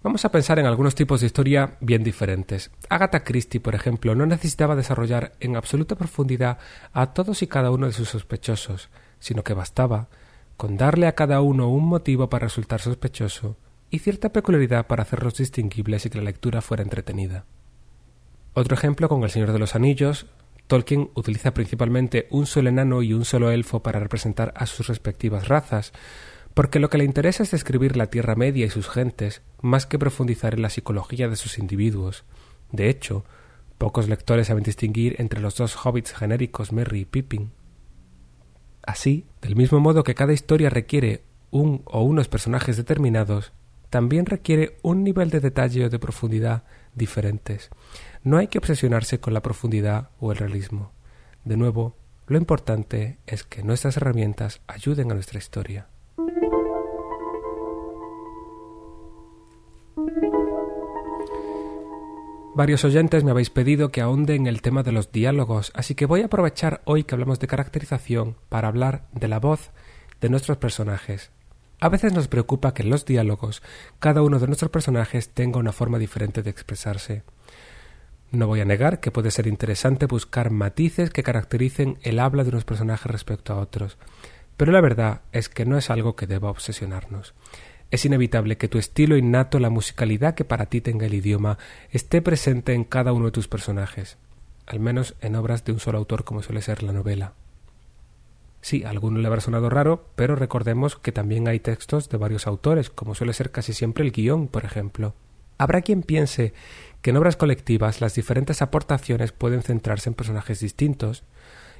Vamos 0.02 0.24
a 0.24 0.30
pensar 0.30 0.58
en 0.58 0.64
algunos 0.64 0.94
tipos 0.94 1.20
de 1.20 1.26
historia 1.26 1.76
bien 1.80 2.02
diferentes. 2.02 2.70
Agatha 2.88 3.22
Christie, 3.22 3.60
por 3.60 3.74
ejemplo, 3.74 4.14
no 4.14 4.24
necesitaba 4.24 4.74
desarrollar 4.74 5.32
en 5.40 5.56
absoluta 5.56 5.94
profundidad 5.94 6.56
a 6.94 7.12
todos 7.12 7.42
y 7.42 7.46
cada 7.46 7.70
uno 7.70 7.86
de 7.86 7.92
sus 7.92 8.08
sospechosos, 8.08 8.88
sino 9.20 9.44
que 9.44 9.54
bastaba 9.54 10.08
con 10.56 10.76
darle 10.76 11.06
a 11.06 11.14
cada 11.14 11.40
uno 11.40 11.70
un 11.70 11.86
motivo 11.86 12.28
para 12.28 12.46
resultar 12.46 12.82
sospechoso 12.82 13.56
y 13.88 14.00
cierta 14.00 14.30
peculiaridad 14.30 14.86
para 14.86 15.04
hacerlos 15.04 15.36
distinguibles 15.38 16.04
y 16.04 16.10
que 16.10 16.18
la 16.18 16.24
lectura 16.24 16.60
fuera 16.60 16.82
entretenida. 16.82 17.46
Otro 18.52 18.74
ejemplo 18.74 19.08
con 19.08 19.22
El 19.22 19.30
Señor 19.30 19.52
de 19.52 19.58
los 19.58 19.74
Anillos, 19.74 20.26
Tolkien 20.66 21.10
utiliza 21.14 21.54
principalmente 21.54 22.26
un 22.30 22.46
solo 22.46 22.68
enano 22.68 23.02
y 23.02 23.12
un 23.12 23.24
solo 23.24 23.50
elfo 23.50 23.82
para 23.82 24.00
representar 24.00 24.52
a 24.54 24.66
sus 24.66 24.86
respectivas 24.86 25.48
razas, 25.48 25.92
porque 26.52 26.78
lo 26.78 26.90
que 26.90 26.98
le 26.98 27.04
interesa 27.04 27.42
es 27.42 27.50
describir 27.50 27.96
la 27.96 28.08
Tierra 28.08 28.34
Media 28.34 28.66
y 28.66 28.70
sus 28.70 28.88
gentes, 28.88 29.42
más 29.62 29.86
que 29.86 29.98
profundizar 29.98 30.54
en 30.54 30.62
la 30.62 30.70
psicología 30.70 31.28
de 31.28 31.36
sus 31.36 31.58
individuos. 31.58 32.24
De 32.70 32.88
hecho, 32.88 33.24
pocos 33.78 34.08
lectores 34.08 34.48
saben 34.48 34.62
distinguir 34.62 35.16
entre 35.18 35.40
los 35.40 35.56
dos 35.56 35.74
hobbits 35.74 36.12
genéricos 36.12 36.70
Merry 36.70 37.00
y 37.00 37.04
Pippin. 37.06 37.50
Así, 38.82 39.26
del 39.42 39.56
mismo 39.56 39.80
modo 39.80 40.04
que 40.04 40.14
cada 40.14 40.32
historia 40.32 40.70
requiere 40.70 41.22
un 41.50 41.82
o 41.84 42.02
unos 42.02 42.28
personajes 42.28 42.76
determinados, 42.76 43.52
también 43.90 44.26
requiere 44.26 44.76
un 44.82 45.02
nivel 45.02 45.30
de 45.30 45.40
detalle 45.40 45.84
o 45.84 45.90
de 45.90 45.98
profundidad 45.98 46.62
diferentes. 46.94 47.70
No 48.22 48.38
hay 48.38 48.46
que 48.46 48.58
obsesionarse 48.58 49.18
con 49.18 49.34
la 49.34 49.42
profundidad 49.42 50.10
o 50.20 50.30
el 50.32 50.38
realismo. 50.38 50.92
De 51.44 51.56
nuevo, 51.56 51.96
lo 52.26 52.38
importante 52.38 53.18
es 53.26 53.42
que 53.42 53.64
nuestras 53.64 53.96
herramientas 53.96 54.60
ayuden 54.68 55.10
a 55.10 55.14
nuestra 55.14 55.38
historia. 55.38 55.88
Varios 62.52 62.84
oyentes 62.84 63.22
me 63.22 63.30
habéis 63.30 63.48
pedido 63.48 63.92
que 63.92 64.00
ahonde 64.00 64.34
en 64.34 64.48
el 64.48 64.60
tema 64.60 64.82
de 64.82 64.90
los 64.90 65.12
diálogos, 65.12 65.70
así 65.72 65.94
que 65.94 66.06
voy 66.06 66.22
a 66.22 66.26
aprovechar 66.26 66.82
hoy 66.84 67.04
que 67.04 67.14
hablamos 67.14 67.38
de 67.38 67.46
caracterización 67.46 68.36
para 68.48 68.66
hablar 68.66 69.06
de 69.12 69.28
la 69.28 69.38
voz 69.38 69.70
de 70.20 70.30
nuestros 70.30 70.58
personajes. 70.58 71.30
A 71.78 71.88
veces 71.88 72.12
nos 72.12 72.26
preocupa 72.26 72.74
que 72.74 72.82
en 72.82 72.90
los 72.90 73.06
diálogos 73.06 73.62
cada 74.00 74.22
uno 74.22 74.40
de 74.40 74.48
nuestros 74.48 74.70
personajes 74.72 75.28
tenga 75.28 75.60
una 75.60 75.72
forma 75.72 76.00
diferente 76.00 76.42
de 76.42 76.50
expresarse. 76.50 77.22
No 78.32 78.48
voy 78.48 78.60
a 78.60 78.64
negar 78.64 78.98
que 78.98 79.12
puede 79.12 79.30
ser 79.30 79.46
interesante 79.46 80.06
buscar 80.06 80.50
matices 80.50 81.10
que 81.10 81.22
caractericen 81.22 81.98
el 82.02 82.18
habla 82.18 82.42
de 82.42 82.50
unos 82.50 82.64
personajes 82.64 83.10
respecto 83.10 83.52
a 83.52 83.58
otros, 83.58 83.96
pero 84.56 84.72
la 84.72 84.80
verdad 84.80 85.22
es 85.30 85.48
que 85.48 85.64
no 85.64 85.78
es 85.78 85.88
algo 85.88 86.16
que 86.16 86.26
deba 86.26 86.50
obsesionarnos. 86.50 87.32
Es 87.90 88.04
inevitable 88.04 88.56
que 88.56 88.68
tu 88.68 88.78
estilo 88.78 89.16
innato, 89.16 89.58
la 89.58 89.68
musicalidad 89.68 90.34
que 90.34 90.44
para 90.44 90.66
ti 90.66 90.80
tenga 90.80 91.06
el 91.06 91.14
idioma, 91.14 91.58
esté 91.90 92.22
presente 92.22 92.72
en 92.72 92.84
cada 92.84 93.12
uno 93.12 93.26
de 93.26 93.32
tus 93.32 93.48
personajes, 93.48 94.16
al 94.66 94.78
menos 94.78 95.16
en 95.20 95.34
obras 95.34 95.64
de 95.64 95.72
un 95.72 95.80
solo 95.80 95.98
autor 95.98 96.22
como 96.22 96.42
suele 96.42 96.62
ser 96.62 96.84
la 96.84 96.92
novela. 96.92 97.32
Sí, 98.60 98.84
a 98.84 98.90
alguno 98.90 99.18
le 99.18 99.26
habrá 99.26 99.40
sonado 99.40 99.70
raro, 99.70 100.06
pero 100.14 100.36
recordemos 100.36 100.96
que 100.96 101.10
también 101.10 101.48
hay 101.48 101.58
textos 101.58 102.08
de 102.10 102.18
varios 102.18 102.46
autores, 102.46 102.90
como 102.90 103.16
suele 103.16 103.32
ser 103.32 103.50
casi 103.50 103.72
siempre 103.72 104.04
el 104.04 104.12
guion, 104.12 104.46
por 104.46 104.64
ejemplo. 104.64 105.14
Habrá 105.58 105.80
quien 105.80 106.02
piense 106.02 106.54
que 107.02 107.10
en 107.10 107.16
obras 107.16 107.36
colectivas 107.36 108.00
las 108.00 108.14
diferentes 108.14 108.62
aportaciones 108.62 109.32
pueden 109.32 109.62
centrarse 109.62 110.10
en 110.10 110.14
personajes 110.14 110.60
distintos 110.60 111.24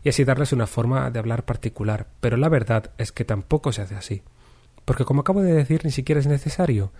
y 0.02 0.08
así 0.08 0.24
darles 0.24 0.52
una 0.52 0.66
forma 0.66 1.10
de 1.10 1.18
hablar 1.18 1.44
particular, 1.44 2.08
pero 2.20 2.36
la 2.36 2.48
verdad 2.48 2.90
es 2.98 3.12
que 3.12 3.24
tampoco 3.24 3.70
se 3.70 3.82
hace 3.82 3.94
así 3.94 4.22
porque 4.90 5.04
como 5.04 5.20
acabo 5.20 5.40
de 5.40 5.52
decir 5.52 5.84
ni 5.84 5.92
siquiera 5.92 6.20
es 6.20 6.26
necesario. 6.26 6.90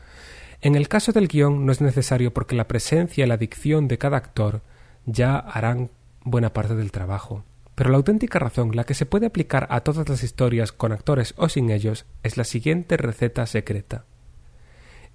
En 0.60 0.76
el 0.76 0.86
caso 0.86 1.10
del 1.10 1.26
guion 1.26 1.66
no 1.66 1.72
es 1.72 1.80
necesario 1.80 2.32
porque 2.32 2.54
la 2.54 2.68
presencia 2.68 3.24
y 3.24 3.26
la 3.26 3.36
dicción 3.36 3.88
de 3.88 3.98
cada 3.98 4.16
actor 4.16 4.62
ya 5.06 5.36
harán 5.36 5.90
buena 6.22 6.52
parte 6.52 6.76
del 6.76 6.92
trabajo. 6.92 7.42
Pero 7.74 7.90
la 7.90 7.96
auténtica 7.96 8.38
razón, 8.38 8.76
la 8.76 8.84
que 8.84 8.94
se 8.94 9.06
puede 9.06 9.26
aplicar 9.26 9.66
a 9.70 9.80
todas 9.80 10.08
las 10.08 10.22
historias 10.22 10.70
con 10.70 10.92
actores 10.92 11.34
o 11.36 11.48
sin 11.48 11.68
ellos, 11.68 12.06
es 12.22 12.36
la 12.36 12.44
siguiente 12.44 12.96
receta 12.96 13.44
secreta. 13.44 14.04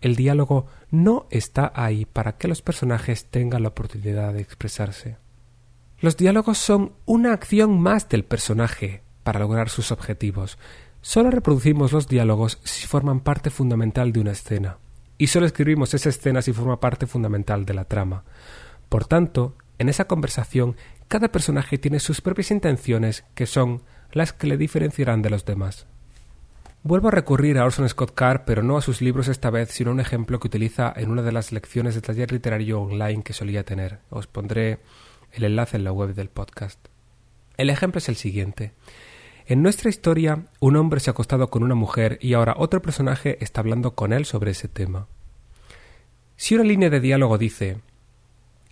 El 0.02 0.18
diálogo 0.18 0.66
no 0.92 1.28
está 1.30 1.72
ahí 1.76 2.04
para 2.04 2.36
que 2.36 2.50
los 2.50 2.62
personajes 2.62 3.28
tengan 3.28 3.64
la 3.64 3.70
oportunidad 3.70 4.34
de 4.34 4.42
expresarse. 4.42 5.16
Los 6.02 6.18
diálogos 6.18 6.58
son 6.58 6.92
una 7.06 7.32
acción 7.32 7.80
más 7.80 8.10
del 8.10 8.26
personaje 8.26 9.02
para 9.24 9.40
lograr 9.40 9.70
sus 9.70 9.94
objetivos. 9.94 10.58
Solo 11.08 11.30
reproducimos 11.30 11.92
los 11.92 12.08
diálogos 12.08 12.58
si 12.64 12.88
forman 12.88 13.20
parte 13.20 13.52
fundamental 13.52 14.12
de 14.12 14.22
una 14.22 14.32
escena, 14.32 14.80
y 15.20 15.28
solo 15.28 15.46
escribimos 15.46 15.94
esa 15.94 16.10
escena 16.10 16.42
si 16.42 16.52
forma 16.52 16.80
parte 16.80 17.06
fundamental 17.06 17.64
de 17.64 17.76
la 17.76 17.86
trama. 17.86 18.24
Por 18.90 19.06
tanto, 19.06 19.54
en 19.78 19.88
esa 19.88 20.06
conversación, 20.06 20.76
cada 21.08 21.32
personaje 21.32 21.78
tiene 21.78 22.00
sus 22.00 22.22
propias 22.22 22.50
intenciones 22.50 23.24
que 23.36 23.46
son 23.46 23.84
las 24.14 24.34
que 24.34 24.48
le 24.48 24.58
diferenciarán 24.58 25.22
de 25.22 25.30
los 25.30 25.46
demás. 25.46 25.86
Vuelvo 26.82 27.10
a 27.10 27.12
recurrir 27.12 27.60
a 27.60 27.66
Orson 27.66 27.88
Scott 27.88 28.16
Card, 28.16 28.42
pero 28.48 28.64
no 28.64 28.76
a 28.76 28.82
sus 28.82 29.00
libros 29.00 29.28
esta 29.28 29.52
vez, 29.52 29.70
sino 29.70 29.92
a 29.92 29.94
un 29.94 30.00
ejemplo 30.00 30.40
que 30.40 30.48
utiliza 30.48 30.92
en 30.96 31.12
una 31.12 31.22
de 31.22 31.32
las 31.32 31.52
lecciones 31.52 31.94
de 31.94 32.02
taller 32.02 32.32
literario 32.32 32.82
online 32.82 33.22
que 33.22 33.34
solía 33.34 33.64
tener. 33.64 34.00
Os 34.10 34.26
pondré 34.26 34.80
el 35.34 35.44
enlace 35.44 35.78
en 35.78 35.84
la 35.84 35.92
web 35.92 36.16
del 36.16 36.30
podcast. 36.30 36.80
El 37.58 37.70
ejemplo 37.70 38.00
es 38.00 38.10
el 38.10 38.16
siguiente. 38.16 38.74
En 39.48 39.62
nuestra 39.62 39.90
historia, 39.90 40.48
un 40.60 40.76
hombre 40.76 41.00
se 41.00 41.10
ha 41.10 41.14
acostado 41.14 41.50
con 41.50 41.62
una 41.62 41.76
mujer 41.76 42.18
y 42.22 42.34
ahora 42.34 42.56
otro 42.58 42.82
personaje 42.82 43.38
está 43.44 43.62
hablando 43.62 43.94
con 43.94 44.12
él 44.12 44.26
sobre 44.26 44.52
ese 44.52 44.68
tema. 44.68 45.08
Si 46.36 46.56
una 46.56 46.64
línea 46.64 46.90
de 46.90 47.00
diálogo 47.00 47.38
dice 47.38 47.78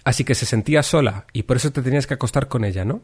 Así 0.04 0.24
que 0.24 0.36
se 0.36 0.46
sentía 0.46 0.84
sola 0.84 1.28
y 1.32 1.44
por 1.44 1.58
eso 1.58 1.72
te 1.72 1.82
tenías 1.82 2.08
que 2.08 2.16
acostar 2.16 2.48
con 2.48 2.66
ella, 2.66 2.84
¿no? 2.84 3.02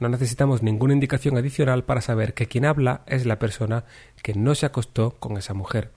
No 0.00 0.08
necesitamos 0.08 0.62
ninguna 0.62 0.92
indicación 0.92 1.36
adicional 1.36 1.84
para 1.84 2.00
saber 2.00 2.34
que 2.34 2.46
quien 2.46 2.64
habla 2.64 3.02
es 3.06 3.26
la 3.26 3.40
persona 3.40 3.84
que 4.22 4.34
no 4.34 4.54
se 4.54 4.66
acostó 4.66 5.16
con 5.18 5.36
esa 5.36 5.54
mujer. 5.54 5.90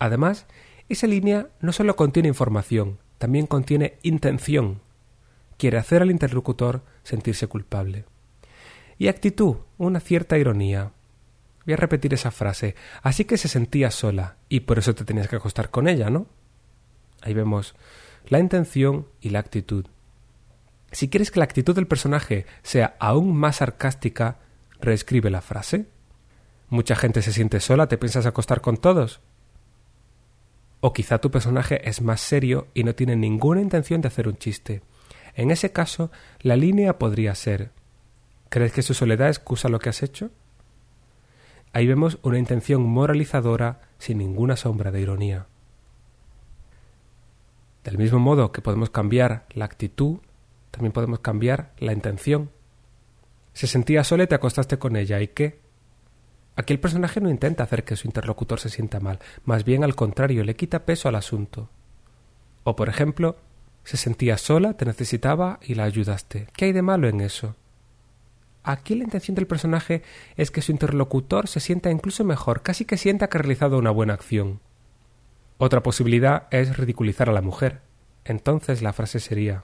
Además, 0.00 0.46
esa 0.88 1.06
línea 1.06 1.48
no 1.60 1.72
solo 1.72 1.94
contiene 1.94 2.28
información, 2.28 2.98
también 3.18 3.46
contiene 3.46 3.98
intención. 4.02 4.80
Quiere 5.58 5.78
hacer 5.78 6.02
al 6.02 6.10
interlocutor 6.10 6.82
sentirse 7.04 7.46
culpable. 7.46 8.04
Y 8.98 9.08
actitud, 9.08 9.56
una 9.78 10.00
cierta 10.00 10.38
ironía. 10.38 10.92
Voy 11.64 11.74
a 11.74 11.76
repetir 11.76 12.14
esa 12.14 12.30
frase. 12.30 12.74
Así 13.02 13.24
que 13.24 13.36
se 13.36 13.48
sentía 13.48 13.90
sola, 13.90 14.36
y 14.48 14.60
por 14.60 14.78
eso 14.78 14.94
te 14.94 15.04
tenías 15.04 15.28
que 15.28 15.36
acostar 15.36 15.70
con 15.70 15.88
ella, 15.88 16.10
¿no? 16.10 16.26
Ahí 17.22 17.34
vemos 17.34 17.74
la 18.28 18.38
intención 18.38 19.08
y 19.20 19.30
la 19.30 19.40
actitud. 19.40 19.86
Si 20.92 21.08
quieres 21.08 21.30
que 21.30 21.40
la 21.40 21.44
actitud 21.44 21.74
del 21.74 21.86
personaje 21.86 22.46
sea 22.62 22.96
aún 22.98 23.36
más 23.36 23.56
sarcástica, 23.56 24.38
reescribe 24.80 25.30
la 25.30 25.42
frase. 25.42 25.86
Mucha 26.68 26.96
gente 26.96 27.22
se 27.22 27.32
siente 27.32 27.60
sola, 27.60 27.88
¿te 27.88 27.98
piensas 27.98 28.26
acostar 28.26 28.60
con 28.60 28.76
todos? 28.76 29.20
O 30.80 30.92
quizá 30.92 31.18
tu 31.18 31.30
personaje 31.30 31.88
es 31.88 32.00
más 32.00 32.20
serio 32.20 32.68
y 32.74 32.84
no 32.84 32.94
tiene 32.94 33.16
ninguna 33.16 33.60
intención 33.60 34.00
de 34.00 34.08
hacer 34.08 34.28
un 34.28 34.36
chiste. 34.36 34.82
En 35.34 35.50
ese 35.50 35.72
caso, 35.72 36.10
la 36.40 36.56
línea 36.56 36.98
podría 36.98 37.34
ser 37.34 37.70
¿Crees 38.48 38.72
que 38.72 38.82
su 38.82 38.94
soledad 38.94 39.28
excusa 39.28 39.68
lo 39.68 39.78
que 39.78 39.88
has 39.88 40.02
hecho? 40.02 40.30
Ahí 41.72 41.86
vemos 41.86 42.18
una 42.22 42.38
intención 42.38 42.82
moralizadora 42.82 43.80
sin 43.98 44.18
ninguna 44.18 44.56
sombra 44.56 44.90
de 44.90 45.00
ironía. 45.00 45.46
Del 47.84 47.98
mismo 47.98 48.18
modo 48.18 48.52
que 48.52 48.62
podemos 48.62 48.90
cambiar 48.90 49.46
la 49.50 49.64
actitud, 49.64 50.18
también 50.70 50.92
podemos 50.92 51.20
cambiar 51.20 51.72
la 51.78 51.92
intención. 51.92 52.50
Se 53.52 53.66
sentía 53.66 54.04
sola 54.04 54.24
y 54.24 54.26
te 54.26 54.34
acostaste 54.34 54.78
con 54.78 54.96
ella, 54.96 55.20
¿y 55.20 55.28
qué? 55.28 55.60
Aquí 56.56 56.72
el 56.72 56.80
personaje 56.80 57.20
no 57.20 57.28
intenta 57.28 57.64
hacer 57.64 57.84
que 57.84 57.96
su 57.96 58.08
interlocutor 58.08 58.58
se 58.58 58.70
sienta 58.70 58.98
mal, 58.98 59.18
más 59.44 59.64
bien 59.64 59.84
al 59.84 59.94
contrario, 59.94 60.42
le 60.44 60.56
quita 60.56 60.86
peso 60.86 61.08
al 61.08 61.14
asunto. 61.16 61.68
O 62.64 62.74
por 62.74 62.88
ejemplo, 62.88 63.36
se 63.84 63.96
sentía 63.96 64.38
sola, 64.38 64.74
te 64.74 64.84
necesitaba 64.84 65.60
y 65.62 65.74
la 65.74 65.84
ayudaste. 65.84 66.48
¿Qué 66.56 66.64
hay 66.64 66.72
de 66.72 66.82
malo 66.82 67.08
en 67.08 67.20
eso? 67.20 67.54
Aquí 68.66 68.96
la 68.96 69.04
intención 69.04 69.36
del 69.36 69.46
personaje 69.46 70.02
es 70.36 70.50
que 70.50 70.60
su 70.60 70.72
interlocutor 70.72 71.46
se 71.46 71.60
sienta 71.60 71.92
incluso 71.92 72.24
mejor, 72.24 72.62
casi 72.62 72.84
que 72.84 72.96
sienta 72.96 73.28
que 73.28 73.38
ha 73.38 73.42
realizado 73.42 73.78
una 73.78 73.92
buena 73.92 74.14
acción. 74.14 74.58
Otra 75.56 75.84
posibilidad 75.84 76.48
es 76.50 76.76
ridiculizar 76.76 77.30
a 77.30 77.32
la 77.32 77.42
mujer. 77.42 77.80
Entonces 78.24 78.82
la 78.82 78.92
frase 78.92 79.20
sería 79.20 79.62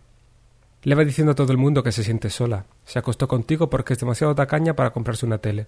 Le 0.84 0.94
va 0.94 1.04
diciendo 1.04 1.32
a 1.32 1.34
todo 1.34 1.50
el 1.50 1.58
mundo 1.58 1.82
que 1.82 1.90
se 1.90 2.04
siente 2.04 2.30
sola. 2.30 2.66
Se 2.84 3.00
acostó 3.00 3.26
contigo 3.26 3.68
porque 3.68 3.94
es 3.94 3.98
demasiado 3.98 4.36
tacaña 4.36 4.76
para 4.76 4.92
comprarse 4.92 5.26
una 5.26 5.38
tele. 5.38 5.66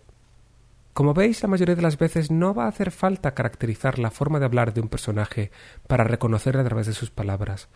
Como 0.92 1.12
veis, 1.12 1.42
la 1.42 1.48
mayoría 1.48 1.74
de 1.74 1.82
las 1.82 1.98
veces 1.98 2.30
no 2.30 2.54
va 2.54 2.66
a 2.66 2.68
hacer 2.68 2.92
falta 2.92 3.34
caracterizar 3.34 3.98
la 3.98 4.12
forma 4.12 4.38
de 4.38 4.44
hablar 4.44 4.72
de 4.74 4.80
un 4.80 4.88
personaje 4.88 5.50
para 5.88 6.04
reconocerle 6.04 6.60
a 6.60 6.64
través 6.64 6.86
de 6.86 6.92
sus 6.92 7.10
palabras. 7.10 7.68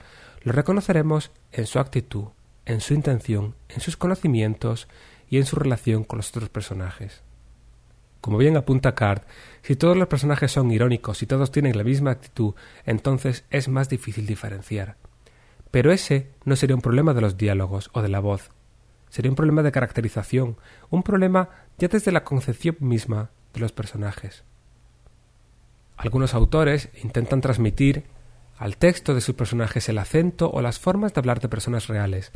Lo 0.42 0.52
reconoceremos 0.52 1.32
en 1.50 1.66
su 1.66 1.80
actitud, 1.80 2.26
en 2.64 2.80
su 2.80 2.94
intención, 2.94 3.56
en 3.68 3.80
sus 3.80 3.96
conocimientos 3.96 4.86
y 5.30 5.38
en 5.38 5.46
su 5.46 5.56
relación 5.56 6.04
con 6.04 6.18
los 6.18 6.30
otros 6.30 6.48
personajes. 6.48 7.22
Como 8.20 8.38
bien 8.38 8.56
apunta 8.56 8.94
Card, 8.94 9.22
si 9.62 9.76
todos 9.76 9.96
los 9.96 10.08
personajes 10.08 10.50
son 10.50 10.70
irónicos 10.70 11.22
y 11.22 11.26
todos 11.26 11.52
tienen 11.52 11.76
la 11.76 11.84
misma 11.84 12.10
actitud, 12.10 12.54
entonces 12.84 13.44
es 13.50 13.68
más 13.68 13.88
difícil 13.88 14.26
diferenciar. 14.26 14.96
Pero 15.70 15.92
ese 15.92 16.30
no 16.44 16.56
sería 16.56 16.76
un 16.76 16.82
problema 16.82 17.14
de 17.14 17.20
los 17.20 17.36
diálogos 17.36 17.90
o 17.92 18.02
de 18.02 18.08
la 18.08 18.20
voz. 18.20 18.50
Sería 19.10 19.30
un 19.30 19.36
problema 19.36 19.62
de 19.62 19.72
caracterización, 19.72 20.56
un 20.90 21.02
problema 21.02 21.50
ya 21.78 21.88
desde 21.88 22.12
la 22.12 22.24
concepción 22.24 22.76
misma 22.80 23.30
de 23.54 23.60
los 23.60 23.72
personajes. 23.72 24.44
Algunos 25.96 26.34
autores 26.34 26.90
intentan 27.02 27.40
transmitir 27.40 28.04
al 28.56 28.76
texto 28.76 29.14
de 29.14 29.20
sus 29.20 29.34
personajes 29.34 29.88
el 29.88 29.98
acento 29.98 30.50
o 30.50 30.60
las 30.60 30.78
formas 30.78 31.14
de 31.14 31.20
hablar 31.20 31.40
de 31.40 31.48
personas 31.48 31.86
reales, 31.86 32.32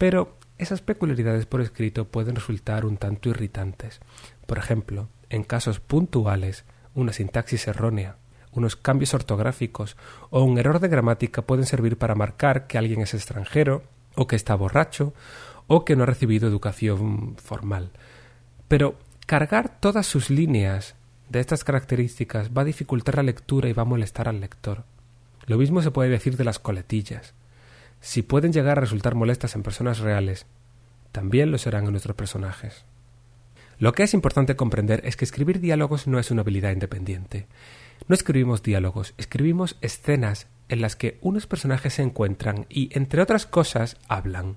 pero 0.00 0.38
esas 0.56 0.80
peculiaridades 0.80 1.44
por 1.44 1.60
escrito 1.60 2.06
pueden 2.06 2.34
resultar 2.34 2.86
un 2.86 2.96
tanto 2.96 3.28
irritantes. 3.28 4.00
Por 4.46 4.56
ejemplo, 4.56 5.10
en 5.28 5.44
casos 5.44 5.78
puntuales, 5.78 6.64
una 6.94 7.12
sintaxis 7.12 7.68
errónea, 7.68 8.16
unos 8.50 8.76
cambios 8.76 9.12
ortográficos 9.12 9.98
o 10.30 10.42
un 10.42 10.58
error 10.58 10.80
de 10.80 10.88
gramática 10.88 11.42
pueden 11.42 11.66
servir 11.66 11.98
para 11.98 12.14
marcar 12.14 12.66
que 12.66 12.78
alguien 12.78 13.02
es 13.02 13.12
extranjero, 13.12 13.82
o 14.14 14.26
que 14.26 14.36
está 14.36 14.54
borracho, 14.54 15.12
o 15.66 15.84
que 15.84 15.96
no 15.96 16.04
ha 16.04 16.06
recibido 16.06 16.48
educación 16.48 17.36
formal. 17.36 17.90
Pero 18.68 18.94
cargar 19.26 19.80
todas 19.80 20.06
sus 20.06 20.30
líneas 20.30 20.94
de 21.28 21.40
estas 21.40 21.62
características 21.62 22.52
va 22.56 22.62
a 22.62 22.64
dificultar 22.72 23.16
la 23.16 23.22
lectura 23.22 23.68
y 23.68 23.74
va 23.74 23.82
a 23.82 23.92
molestar 23.92 24.30
al 24.30 24.40
lector. 24.40 24.84
Lo 25.44 25.58
mismo 25.58 25.82
se 25.82 25.90
puede 25.90 26.08
decir 26.08 26.38
de 26.38 26.44
las 26.44 26.58
coletillas. 26.58 27.34
Si 28.00 28.22
pueden 28.22 28.52
llegar 28.52 28.78
a 28.78 28.80
resultar 28.80 29.14
molestas 29.14 29.54
en 29.54 29.62
personas 29.62 29.98
reales, 29.98 30.46
también 31.12 31.50
lo 31.50 31.58
serán 31.58 31.84
en 31.84 31.90
nuestros 31.90 32.16
personajes. 32.16 32.84
Lo 33.78 33.92
que 33.92 34.02
es 34.02 34.14
importante 34.14 34.56
comprender 34.56 35.00
es 35.04 35.16
que 35.16 35.24
escribir 35.24 35.60
diálogos 35.60 36.06
no 36.06 36.18
es 36.18 36.30
una 36.30 36.42
habilidad 36.42 36.72
independiente. 36.72 37.46
No 38.08 38.14
escribimos 38.14 38.62
diálogos, 38.62 39.14
escribimos 39.16 39.76
escenas 39.80 40.48
en 40.68 40.80
las 40.80 40.96
que 40.96 41.18
unos 41.20 41.46
personajes 41.46 41.94
se 41.94 42.02
encuentran 42.02 42.66
y, 42.68 42.90
entre 42.96 43.22
otras 43.22 43.46
cosas, 43.46 43.96
hablan. 44.08 44.56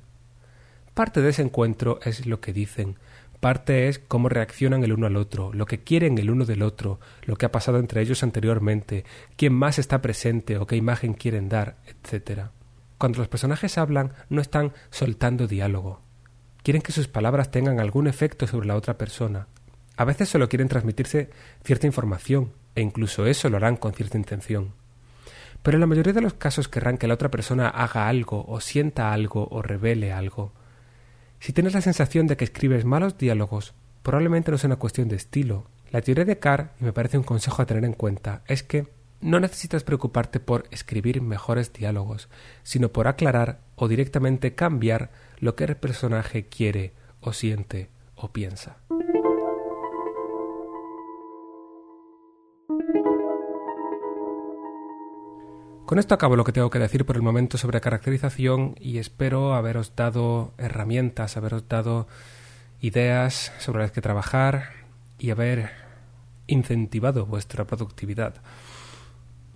Parte 0.93 1.21
de 1.21 1.29
ese 1.29 1.41
encuentro 1.41 1.99
es 2.03 2.25
lo 2.25 2.39
que 2.39 2.53
dicen, 2.53 2.97
parte 3.39 3.88
es 3.88 3.99
cómo 3.99 4.29
reaccionan 4.29 4.84
el 4.84 4.93
uno 4.93 5.08
al 5.08 5.17
otro, 5.17 5.51
lo 5.53 5.65
que 5.65 5.79
quieren 5.79 6.17
el 6.17 6.29
uno 6.29 6.45
del 6.45 6.62
otro, 6.62 6.99
lo 7.23 7.36
que 7.36 7.45
ha 7.45 7.51
pasado 7.51 7.79
entre 7.79 8.01
ellos 8.01 8.23
anteriormente, 8.23 9.06
quién 9.36 9.53
más 9.53 9.79
está 9.79 10.01
presente 10.01 10.58
o 10.58 10.67
qué 10.67 10.75
imagen 10.75 11.13
quieren 11.13 11.49
dar, 11.49 11.77
etc. 11.88 12.51
Cuando 13.04 13.20
los 13.20 13.28
personajes 13.28 13.78
hablan, 13.78 14.13
no 14.30 14.39
están 14.39 14.72
soltando 14.89 15.46
diálogo, 15.46 16.00
quieren 16.63 16.82
que 16.82 16.94
sus 16.94 17.10
palabras 17.10 17.52
tengan 17.52 17.82
algún 17.82 18.08
efecto 18.08 18.48
sobre 18.48 18.66
la 18.66 18.78
otra 18.78 18.98
persona. 18.98 19.48
A 19.98 20.06
veces 20.06 20.30
solo 20.30 20.48
quieren 20.48 20.70
transmitirse 20.70 21.30
cierta 21.66 21.86
información, 21.86 22.54
e 22.76 22.82
incluso 22.82 23.26
eso 23.26 23.50
lo 23.50 23.58
harán 23.58 23.76
con 23.76 23.92
cierta 23.92 24.18
intención. 24.18 24.72
Pero 25.63 25.76
en 25.76 25.82
la 25.82 25.88
mayoría 25.88 26.13
de 26.13 26.22
los 26.22 26.36
casos 26.36 26.70
querrán 26.70 26.98
que 26.98 27.10
la 27.10 27.16
otra 27.16 27.30
persona 27.30 27.68
haga 27.68 28.08
algo, 28.08 28.46
o 28.48 28.62
sienta 28.62 29.12
algo, 29.12 29.50
o 29.52 29.62
revele 29.62 30.13
algo. 30.13 30.54
Si 31.42 31.52
tienes 31.52 31.74
la 31.74 31.82
sensación 31.82 32.26
de 32.28 32.38
que 32.38 32.46
escribes 32.46 32.86
malos 32.86 33.18
diálogos, 33.18 33.74
probablemente 34.02 34.50
no 34.50 34.58
sea 34.58 34.70
una 34.70 34.78
cuestión 34.78 35.10
de 35.10 35.18
estilo. 35.18 35.66
La 35.92 36.02
teoría 36.02 36.24
de 36.24 36.39
Carr, 36.39 36.72
y 36.80 36.86
me 36.86 36.94
parece 36.94 37.18
un 37.18 37.26
consejo 37.26 37.62
a 37.62 37.66
tener 37.66 37.84
en 37.84 37.96
cuenta, 37.96 38.44
es 38.48 38.63
que 38.63 38.88
no 39.24 39.40
necesitas 39.40 39.84
preocuparte 39.84 40.40
por 40.40 40.66
escribir 40.70 41.22
mejores 41.22 41.72
diálogos, 41.72 42.28
sino 42.64 42.90
por 42.90 43.08
aclarar 43.08 43.62
o 43.76 43.88
directamente 43.88 44.54
cambiar 44.54 45.12
lo 45.40 45.56
que 45.56 45.64
el 45.64 45.78
personaje 45.78 46.48
quiere 46.48 46.94
o 47.22 47.32
siente 47.32 47.90
o 48.16 48.32
piensa. 48.32 48.78
Con 55.86 56.00
esto 56.00 56.16
acabo 56.16 56.36
lo 56.36 56.44
que 56.44 56.52
tengo 56.52 56.70
que 56.70 56.80
decir 56.80 57.06
por 57.06 57.16
el 57.16 57.22
momento 57.22 57.58
sobre 57.58 57.80
caracterización 57.80 58.76
y 58.80 58.98
espero 58.98 59.54
haberos 59.54 59.96
dado 59.96 60.54
herramientas, 60.58 61.38
haberos 61.38 61.68
dado 61.70 62.08
ideas 62.82 63.54
sobre 63.60 63.84
las 63.84 63.92
que 63.92 64.02
trabajar 64.02 64.72
y 65.20 65.30
haber 65.30 65.72
incentivado 66.48 67.26
vuestra 67.26 67.66
productividad. 67.66 68.42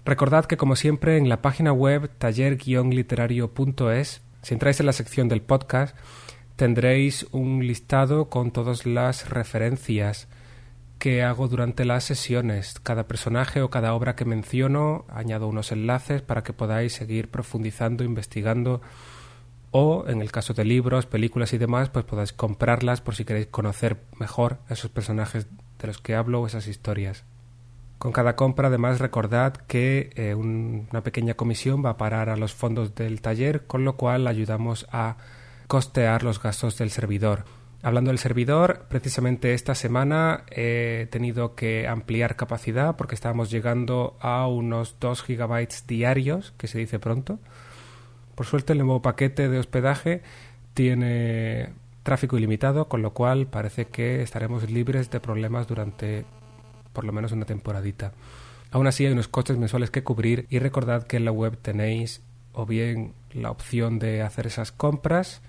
Recordad 0.08 0.46
que 0.46 0.56
como 0.56 0.78
siempre 0.78 1.18
en 1.18 1.28
la 1.28 1.42
página 1.42 1.74
web 1.74 2.10
taller-literario.es 2.18 4.22
si 4.42 4.54
entráis 4.54 4.80
en 4.80 4.86
la 4.86 4.94
sección 4.94 5.28
del 5.28 5.42
podcast, 5.42 5.98
tendréis 6.56 7.28
un 7.34 7.68
listado 7.68 8.30
con 8.30 8.52
todas 8.52 8.86
las 8.86 9.30
referencias 9.30 10.30
que 10.98 11.24
hago 11.24 11.50
durante 11.50 11.84
las 11.84 12.06
sesiones. 12.06 12.80
Cada 12.84 13.06
personaje 13.06 13.62
o 13.62 13.70
cada 13.70 13.94
obra 13.94 14.16
que 14.16 14.24
menciono, 14.24 15.04
añado 15.10 15.50
unos 15.50 15.74
enlaces 15.74 16.22
para 16.22 16.42
que 16.42 16.54
podáis 16.54 16.94
seguir 16.94 17.30
profundizando, 17.30 18.06
investigando 18.06 18.80
o, 19.72 20.06
en 20.08 20.22
el 20.22 20.32
caso 20.32 20.54
de 20.54 20.64
libros, 20.64 21.06
películas 21.06 21.52
y 21.52 21.58
demás, 21.58 21.90
pues 21.90 22.06
podáis 22.06 22.32
comprarlas 22.32 23.02
por 23.02 23.16
si 23.16 23.26
queréis 23.26 23.48
conocer 23.48 23.98
mejor 24.18 24.60
esos 24.70 24.90
personajes 24.90 25.48
de 25.80 25.88
los 25.88 25.98
que 25.98 26.16
hablo 26.16 26.40
o 26.40 26.48
esas 26.48 26.68
historias. 26.68 27.26
Con 27.98 28.12
cada 28.12 28.36
compra, 28.36 28.68
además, 28.68 29.00
recordad 29.00 29.54
que 29.54 30.12
eh, 30.16 30.36
una 30.36 31.02
pequeña 31.02 31.34
comisión 31.34 31.84
va 31.84 31.92
a 31.92 31.98
parar 31.98 32.30
a 32.30 32.38
los 32.38 32.54
fondos 32.54 32.94
del 32.94 33.22
taller, 33.22 33.66
con 33.66 33.86
lo 33.86 33.98
cual 33.98 34.28
ayudamos 34.28 34.88
a 34.92 35.18
costear 35.68 36.24
los 36.24 36.42
gastos 36.42 36.78
del 36.78 36.92
servidor. 36.92 37.46
Hablando 37.84 38.10
del 38.10 38.20
servidor, 38.20 38.86
precisamente 38.90 39.54
esta 39.54 39.76
semana 39.76 40.44
he 40.50 41.08
tenido 41.12 41.56
que 41.56 41.88
ampliar 41.88 42.36
capacidad 42.36 42.96
porque 42.96 43.16
estábamos 43.16 43.52
llegando 43.52 44.18
a 44.20 44.48
unos 44.48 44.98
2 45.00 45.24
gigabytes 45.24 45.86
diarios, 45.88 46.54
que 46.58 46.68
se 46.68 46.80
dice 46.80 47.00
pronto. 47.00 47.40
Por 48.36 48.46
suerte 48.46 48.74
el 48.74 48.80
nuevo 48.80 49.02
paquete 49.02 49.50
de 49.50 49.60
hospedaje 49.60 50.22
tiene 50.74 51.70
tráfico 52.04 52.38
ilimitado, 52.38 52.88
con 52.88 53.02
lo 53.02 53.14
cual 53.14 53.48
parece 53.48 53.86
que 53.86 54.22
estaremos 54.22 54.70
libres 54.70 55.10
de 55.12 55.20
problemas 55.20 55.68
durante 55.68 56.26
por 56.98 57.06
lo 57.06 57.14
menos 57.14 57.32
una 57.32 57.46
temporadita. 57.46 58.14
Aún 58.72 58.88
así 58.88 59.06
hay 59.06 59.12
unos 59.12 59.28
costes 59.28 59.56
mensuales 59.56 59.92
que 59.92 60.04
cubrir 60.04 60.48
y 60.50 60.58
recordad 60.58 61.06
que 61.06 61.18
en 61.18 61.26
la 61.26 61.32
web 61.32 61.56
tenéis 61.56 62.24
o 62.54 62.66
bien 62.66 63.14
la 63.32 63.52
opción 63.52 64.00
de 64.00 64.24
hacer 64.24 64.48
esas 64.48 64.72
compras 64.72 65.44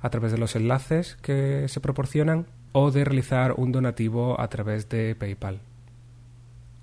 a 0.00 0.10
través 0.10 0.32
de 0.32 0.38
los 0.38 0.56
enlaces 0.56 1.16
que 1.22 1.68
se 1.68 1.78
proporcionan 1.78 2.46
o 2.72 2.90
de 2.90 3.04
realizar 3.04 3.52
un 3.56 3.70
donativo 3.70 4.40
a 4.40 4.48
través 4.48 4.88
de 4.88 5.14
PayPal. 5.14 5.60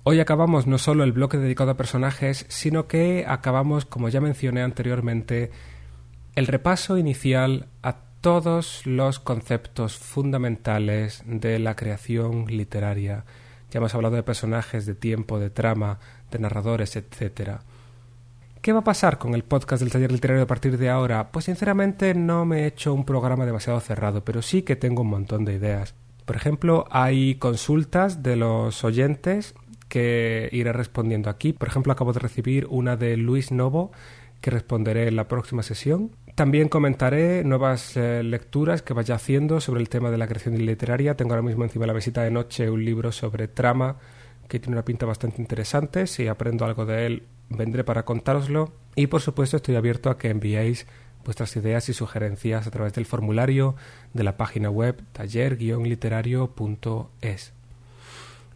Hoy 0.02 0.18
acabamos 0.20 0.66
no 0.66 0.78
solo 0.78 1.04
el 1.04 1.12
bloque 1.12 1.36
dedicado 1.36 1.72
a 1.72 1.76
personajes, 1.76 2.46
sino 2.48 2.88
que 2.88 3.26
acabamos, 3.28 3.84
como 3.84 4.08
ya 4.08 4.22
mencioné 4.22 4.62
anteriormente, 4.62 5.50
el 6.36 6.46
repaso 6.46 6.96
inicial 6.96 7.66
a 7.82 7.96
todos 8.22 8.86
los 8.86 9.20
conceptos 9.20 9.98
fundamentales 9.98 11.22
de 11.26 11.58
la 11.58 11.76
creación 11.76 12.46
literaria. 12.46 13.26
Ya 13.76 13.78
hemos 13.78 13.94
hablado 13.94 14.16
de 14.16 14.22
personajes, 14.22 14.86
de 14.86 14.94
tiempo, 14.94 15.38
de 15.38 15.50
trama, 15.50 15.98
de 16.30 16.38
narradores, 16.38 16.96
etc. 16.96 17.58
¿Qué 18.62 18.72
va 18.72 18.78
a 18.78 18.84
pasar 18.84 19.18
con 19.18 19.34
el 19.34 19.44
podcast 19.44 19.82
del 19.82 19.92
taller 19.92 20.10
literario 20.10 20.44
a 20.44 20.46
partir 20.46 20.78
de 20.78 20.88
ahora? 20.88 21.30
Pues 21.30 21.44
sinceramente 21.44 22.14
no 22.14 22.46
me 22.46 22.60
he 22.62 22.66
hecho 22.68 22.94
un 22.94 23.04
programa 23.04 23.44
demasiado 23.44 23.78
cerrado, 23.80 24.24
pero 24.24 24.40
sí 24.40 24.62
que 24.62 24.76
tengo 24.76 25.02
un 25.02 25.10
montón 25.10 25.44
de 25.44 25.52
ideas. 25.52 25.94
Por 26.24 26.36
ejemplo, 26.36 26.86
hay 26.90 27.34
consultas 27.34 28.22
de 28.22 28.36
los 28.36 28.82
oyentes 28.82 29.54
que 29.90 30.48
iré 30.52 30.72
respondiendo 30.72 31.28
aquí. 31.28 31.52
Por 31.52 31.68
ejemplo, 31.68 31.92
acabo 31.92 32.14
de 32.14 32.20
recibir 32.20 32.66
una 32.70 32.96
de 32.96 33.18
Luis 33.18 33.52
Novo 33.52 33.92
que 34.40 34.50
responderé 34.50 35.06
en 35.06 35.16
la 35.16 35.28
próxima 35.28 35.62
sesión. 35.62 36.12
También 36.36 36.68
comentaré 36.68 37.42
nuevas 37.44 37.96
eh, 37.96 38.22
lecturas 38.22 38.82
que 38.82 38.92
vaya 38.92 39.14
haciendo 39.14 39.62
sobre 39.62 39.80
el 39.80 39.88
tema 39.88 40.10
de 40.10 40.18
la 40.18 40.28
creación 40.28 40.54
literaria. 40.66 41.16
Tengo 41.16 41.32
ahora 41.32 41.40
mismo 41.40 41.64
encima 41.64 41.84
de 41.84 41.86
la 41.86 41.94
visita 41.94 42.22
de 42.22 42.30
noche 42.30 42.68
un 42.68 42.84
libro 42.84 43.10
sobre 43.10 43.48
trama 43.48 43.96
que 44.46 44.60
tiene 44.60 44.74
una 44.74 44.84
pinta 44.84 45.06
bastante 45.06 45.40
interesante. 45.40 46.06
Si 46.06 46.28
aprendo 46.28 46.66
algo 46.66 46.84
de 46.84 47.06
él, 47.06 47.22
vendré 47.48 47.84
para 47.84 48.04
contároslo 48.04 48.70
y 48.96 49.06
por 49.06 49.22
supuesto 49.22 49.56
estoy 49.56 49.76
abierto 49.76 50.10
a 50.10 50.18
que 50.18 50.28
enviéis 50.28 50.86
vuestras 51.24 51.56
ideas 51.56 51.88
y 51.88 51.94
sugerencias 51.94 52.66
a 52.66 52.70
través 52.70 52.92
del 52.92 53.06
formulario 53.06 53.74
de 54.12 54.22
la 54.22 54.36
página 54.36 54.68
web 54.68 55.02
taller-literario.es. 55.12 57.52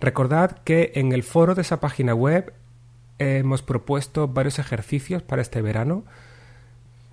Recordad 0.01 0.59
que 0.65 0.93
en 0.97 1.13
el 1.13 1.23
foro 1.23 1.55
de 1.55 1.63
esa 1.63 1.81
página 1.81 2.15
web 2.15 2.53
hemos 3.19 3.63
propuesto 3.63 4.29
varios 4.29 4.59
ejercicios 4.59 5.23
para 5.23 5.41
este 5.41 5.63
verano. 5.63 6.05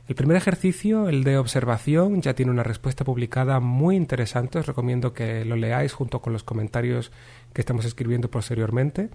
El 0.08 0.16
primer 0.16 0.38
ejercicio, 0.38 1.10
el 1.10 1.26
de 1.26 1.38
observación, 1.38 2.22
ya 2.22 2.34
tiene 2.34 2.52
una 2.52 2.64
respuesta 2.64 3.04
publicada 3.04 3.60
muy 3.60 3.98
interesante. 3.98 4.58
Os 4.58 4.66
recomiendo 4.66 5.14
que 5.14 5.44
lo 5.44 5.58
leáis 5.58 5.92
junto 5.92 6.22
con 6.22 6.32
los 6.32 6.44
comentarios 6.44 7.12
que 7.52 7.60
estamos 7.60 7.84
escribiendo 7.84 8.32
posteriormente. 8.32 9.10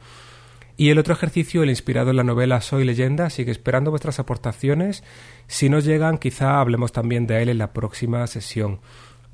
Y 0.76 0.90
el 0.90 0.98
otro 0.98 1.14
ejercicio, 1.14 1.62
el 1.62 1.70
inspirado 1.70 2.10
en 2.10 2.16
la 2.16 2.24
novela 2.24 2.60
Soy 2.60 2.84
leyenda, 2.84 3.30
sigue 3.30 3.52
esperando 3.52 3.90
vuestras 3.90 4.18
aportaciones. 4.18 5.02
Si 5.46 5.70
nos 5.70 5.86
llegan, 5.86 6.18
quizá 6.18 6.60
hablemos 6.60 6.92
también 6.92 7.26
de 7.26 7.42
él 7.42 7.48
en 7.48 7.58
la 7.58 7.72
próxima 7.72 8.26
sesión. 8.26 8.80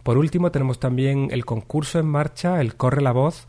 Por 0.05 0.17
último, 0.17 0.53
tenemos 0.53 0.79
también 0.79 1.29
el 1.33 1.45
concurso 1.45 1.99
en 1.99 2.07
marcha, 2.07 2.61
el 2.61 2.77
Corre 2.77 3.03
la 3.03 3.13
Voz. 3.13 3.49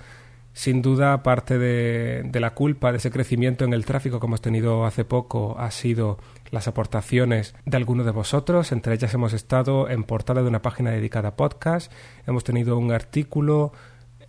Sin 0.51 0.81
duda, 0.81 1.21
parte 1.21 1.59
de, 1.59 2.23
de 2.25 2.39
la 2.39 2.55
culpa 2.55 2.91
de 2.91 2.97
ese 2.97 3.11
crecimiento 3.11 3.65
en 3.65 3.73
el 3.73 3.85
tráfico 3.85 4.19
que 4.19 4.25
hemos 4.25 4.41
tenido 4.41 4.83
hace 4.85 5.05
poco 5.05 5.55
ha 5.59 5.69
sido 5.69 6.17
las 6.51 6.67
aportaciones 6.67 7.55
de 7.65 7.77
algunos 7.77 8.05
de 8.05 8.11
vosotros. 8.11 8.71
Entre 8.71 8.93
ellas 8.93 9.13
hemos 9.13 9.33
estado 9.33 9.89
en 9.89 10.03
portada 10.03 10.41
de 10.41 10.47
una 10.47 10.61
página 10.61 10.91
dedicada 10.91 11.29
a 11.29 11.35
podcast. 11.35 11.91
Hemos 12.27 12.43
tenido 12.43 12.77
un 12.77 12.91
artículo 12.91 13.73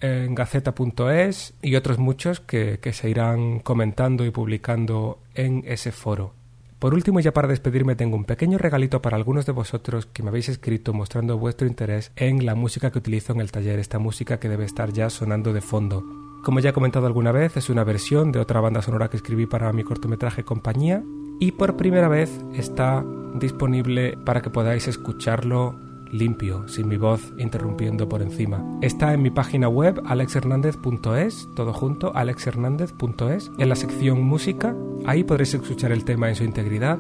en 0.01 0.35
gaceta.es 0.35 1.55
y 1.63 1.77
otros 1.77 1.99
muchos 1.99 2.41
que, 2.41 2.79
que 2.81 2.93
se 2.93 3.11
irán 3.11 3.61
comentando 3.61 4.25
y 4.25 4.31
publicando 4.31 5.19
en 5.35 5.63
ese 5.67 5.93
foro. 5.93 6.35
Por 6.79 6.95
último, 6.95 7.21
ya 7.21 7.33
para 7.33 7.47
despedirme, 7.47 7.95
tengo 7.95 8.17
un 8.17 8.25
pequeño 8.25 8.57
regalito 8.57 9.03
para 9.03 9.19
algunos 9.19 9.45
de 9.45 9.53
vosotros 9.53 10.07
que 10.07 10.23
me 10.23 10.31
habéis 10.31 10.49
escrito 10.49 10.95
mostrando 10.95 11.37
vuestro 11.37 11.67
interés 11.67 12.11
en 12.17 12.47
la 12.47 12.55
música 12.55 12.91
que 12.91 12.99
utilizo 12.99 13.35
en 13.35 13.41
el 13.41 13.53
taller, 13.53 13.79
esta 13.79 13.99
música 13.99 14.41
que 14.41 14.49
debe 14.49 14.65
estar 14.65 14.91
ya 14.91 15.11
sonando 15.11 15.53
de 15.53 15.61
fondo. 15.61 16.03
Como 16.43 16.59
ya 16.59 16.71
he 16.71 16.73
comentado 16.73 17.07
alguna 17.07 17.33
vez, 17.33 17.59
es 17.59 17.69
una 17.69 17.85
versión 17.85 18.33
de 18.33 18.41
otra 18.41 18.63
banda 18.63 18.81
sonora 18.81 19.11
que 19.11 19.19
escribí 19.19 19.45
para 19.45 19.71
mi 19.75 19.85
cortometraje 19.85 20.43
Compañía 20.43 21.03
y 21.41 21.53
por 21.53 21.77
primera 21.77 22.07
vez 22.07 22.31
está 22.55 23.05
disponible 23.35 24.17
para 24.25 24.43
que 24.43 24.51
podáis 24.51 24.87
escucharlo 24.87 25.75
limpio, 26.13 26.69
sin 26.69 26.89
mi 26.89 26.97
voz 26.97 27.33
interrumpiendo 27.39 28.09
por 28.09 28.21
encima. 28.23 28.63
Está 28.83 29.15
en 29.15 29.23
mi 29.23 29.31
página 29.31 29.69
web 29.69 30.03
alexhernandez.es, 30.05 31.49
todo 31.57 31.73
junto, 31.73 32.15
alexhernandez.es, 32.15 33.51
en 33.59 33.69
la 33.69 33.77
sección 33.77 34.23
música, 34.23 34.75
ahí 35.07 35.25
podréis 35.25 35.55
escuchar 35.55 35.93
el 35.93 36.05
tema 36.05 36.29
en 36.29 36.37
su 36.37 36.45
integridad 36.45 36.99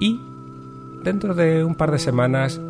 y 0.00 0.20
dentro 1.02 1.34
de 1.34 1.64
un 1.64 1.74
par 1.74 1.90
de 1.90 1.98
semanas 1.98 2.60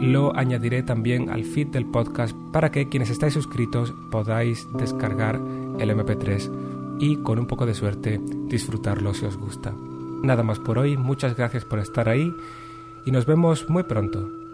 lo 0.00 0.36
añadiré 0.36 0.82
también 0.82 1.30
al 1.30 1.44
feed 1.44 1.68
del 1.68 1.86
podcast 1.86 2.36
para 2.52 2.70
que 2.70 2.88
quienes 2.88 3.10
estáis 3.10 3.34
suscritos 3.34 3.94
podáis 4.10 4.66
descargar 4.78 5.40
el 5.78 5.90
MP3 5.90 6.50
y 6.98 7.16
con 7.16 7.38
un 7.38 7.46
poco 7.46 7.66
de 7.66 7.74
suerte 7.74 8.20
disfrutarlo 8.48 9.12
si 9.12 9.24
os 9.24 9.36
gusta. 9.36 9.72
Nada 10.22 10.42
más 10.42 10.58
por 10.58 10.78
hoy, 10.78 10.96
muchas 10.96 11.36
gracias 11.36 11.64
por 11.64 11.78
estar 11.78 12.08
ahí 12.08 12.34
y 13.04 13.10
nos 13.12 13.26
vemos 13.26 13.68
muy 13.68 13.84
pronto. 13.84 14.45